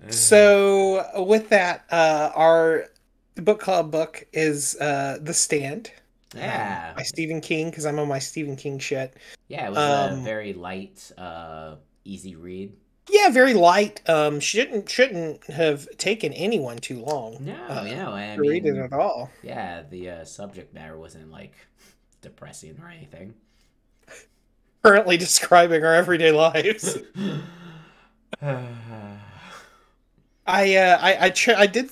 [0.08, 2.86] So with that, uh, our
[3.34, 5.90] book club book is uh, The Stand.
[6.34, 6.94] um, Yeah.
[6.96, 9.14] by Stephen King because I'm on my Stephen King shit.
[9.48, 12.72] yeah, it was a um, very light, uh, easy read.
[13.11, 14.08] Yeah, very light.
[14.08, 18.76] Um, shouldn't shouldn't have taken anyone too long No, uh, no, I to read it
[18.76, 19.30] at all.
[19.42, 21.54] yeah, the uh, subject matter wasn't like
[22.22, 23.34] depressing or anything.
[24.82, 26.98] Currently describing our everyday lives.
[30.46, 31.90] I uh, I I, ch- I did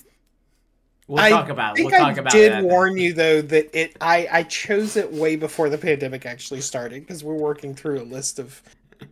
[1.07, 1.77] we'll I talk about.
[1.77, 2.35] think We'll I talk about.
[2.35, 2.65] I did that.
[2.65, 7.07] warn you though that it I I chose it way before the pandemic actually started
[7.07, 8.63] because we're working through a list of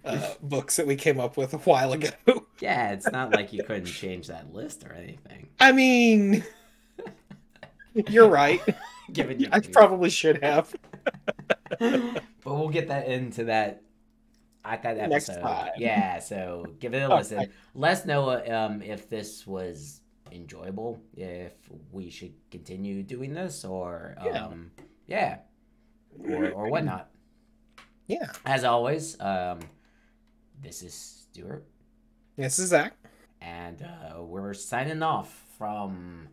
[0.05, 2.09] uh, books that we came up with a while ago.
[2.59, 5.47] Yeah, it's not like you couldn't change that list or anything.
[5.61, 6.43] I mean,
[8.09, 8.63] you're right.
[9.13, 10.75] Given your I probably should have.
[11.79, 13.83] but we'll get that into that
[14.65, 15.43] at that episode.
[15.77, 17.51] Yeah, so give it a listen.
[17.75, 20.01] Let us know um, if this was
[20.33, 21.53] enjoyable, if
[21.93, 24.47] we should continue doing this, or Yeah.
[24.47, 24.71] um,
[25.07, 25.39] yeah,
[26.19, 27.11] or or whatnot.
[28.07, 28.31] Yeah.
[28.45, 29.61] As always, um,
[30.63, 31.65] this is Stuart,
[32.37, 32.95] This is Zach.
[33.41, 36.29] and uh, we're signing off from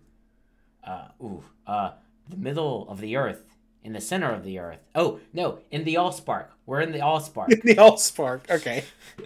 [0.83, 1.91] uh, ooh, uh,
[2.29, 3.52] the middle of the earth.
[3.83, 4.79] In the center of the earth.
[4.95, 5.59] Oh no!
[5.71, 6.45] In the Allspark.
[6.65, 7.51] We're in the Allspark.
[7.51, 8.49] In the Allspark.
[8.49, 8.83] Okay.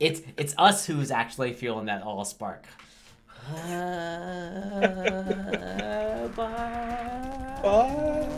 [0.00, 2.64] It's it's us who's actually feeling that all spark.
[3.50, 3.54] Uh,
[6.36, 7.60] bye.
[7.62, 8.28] Bye.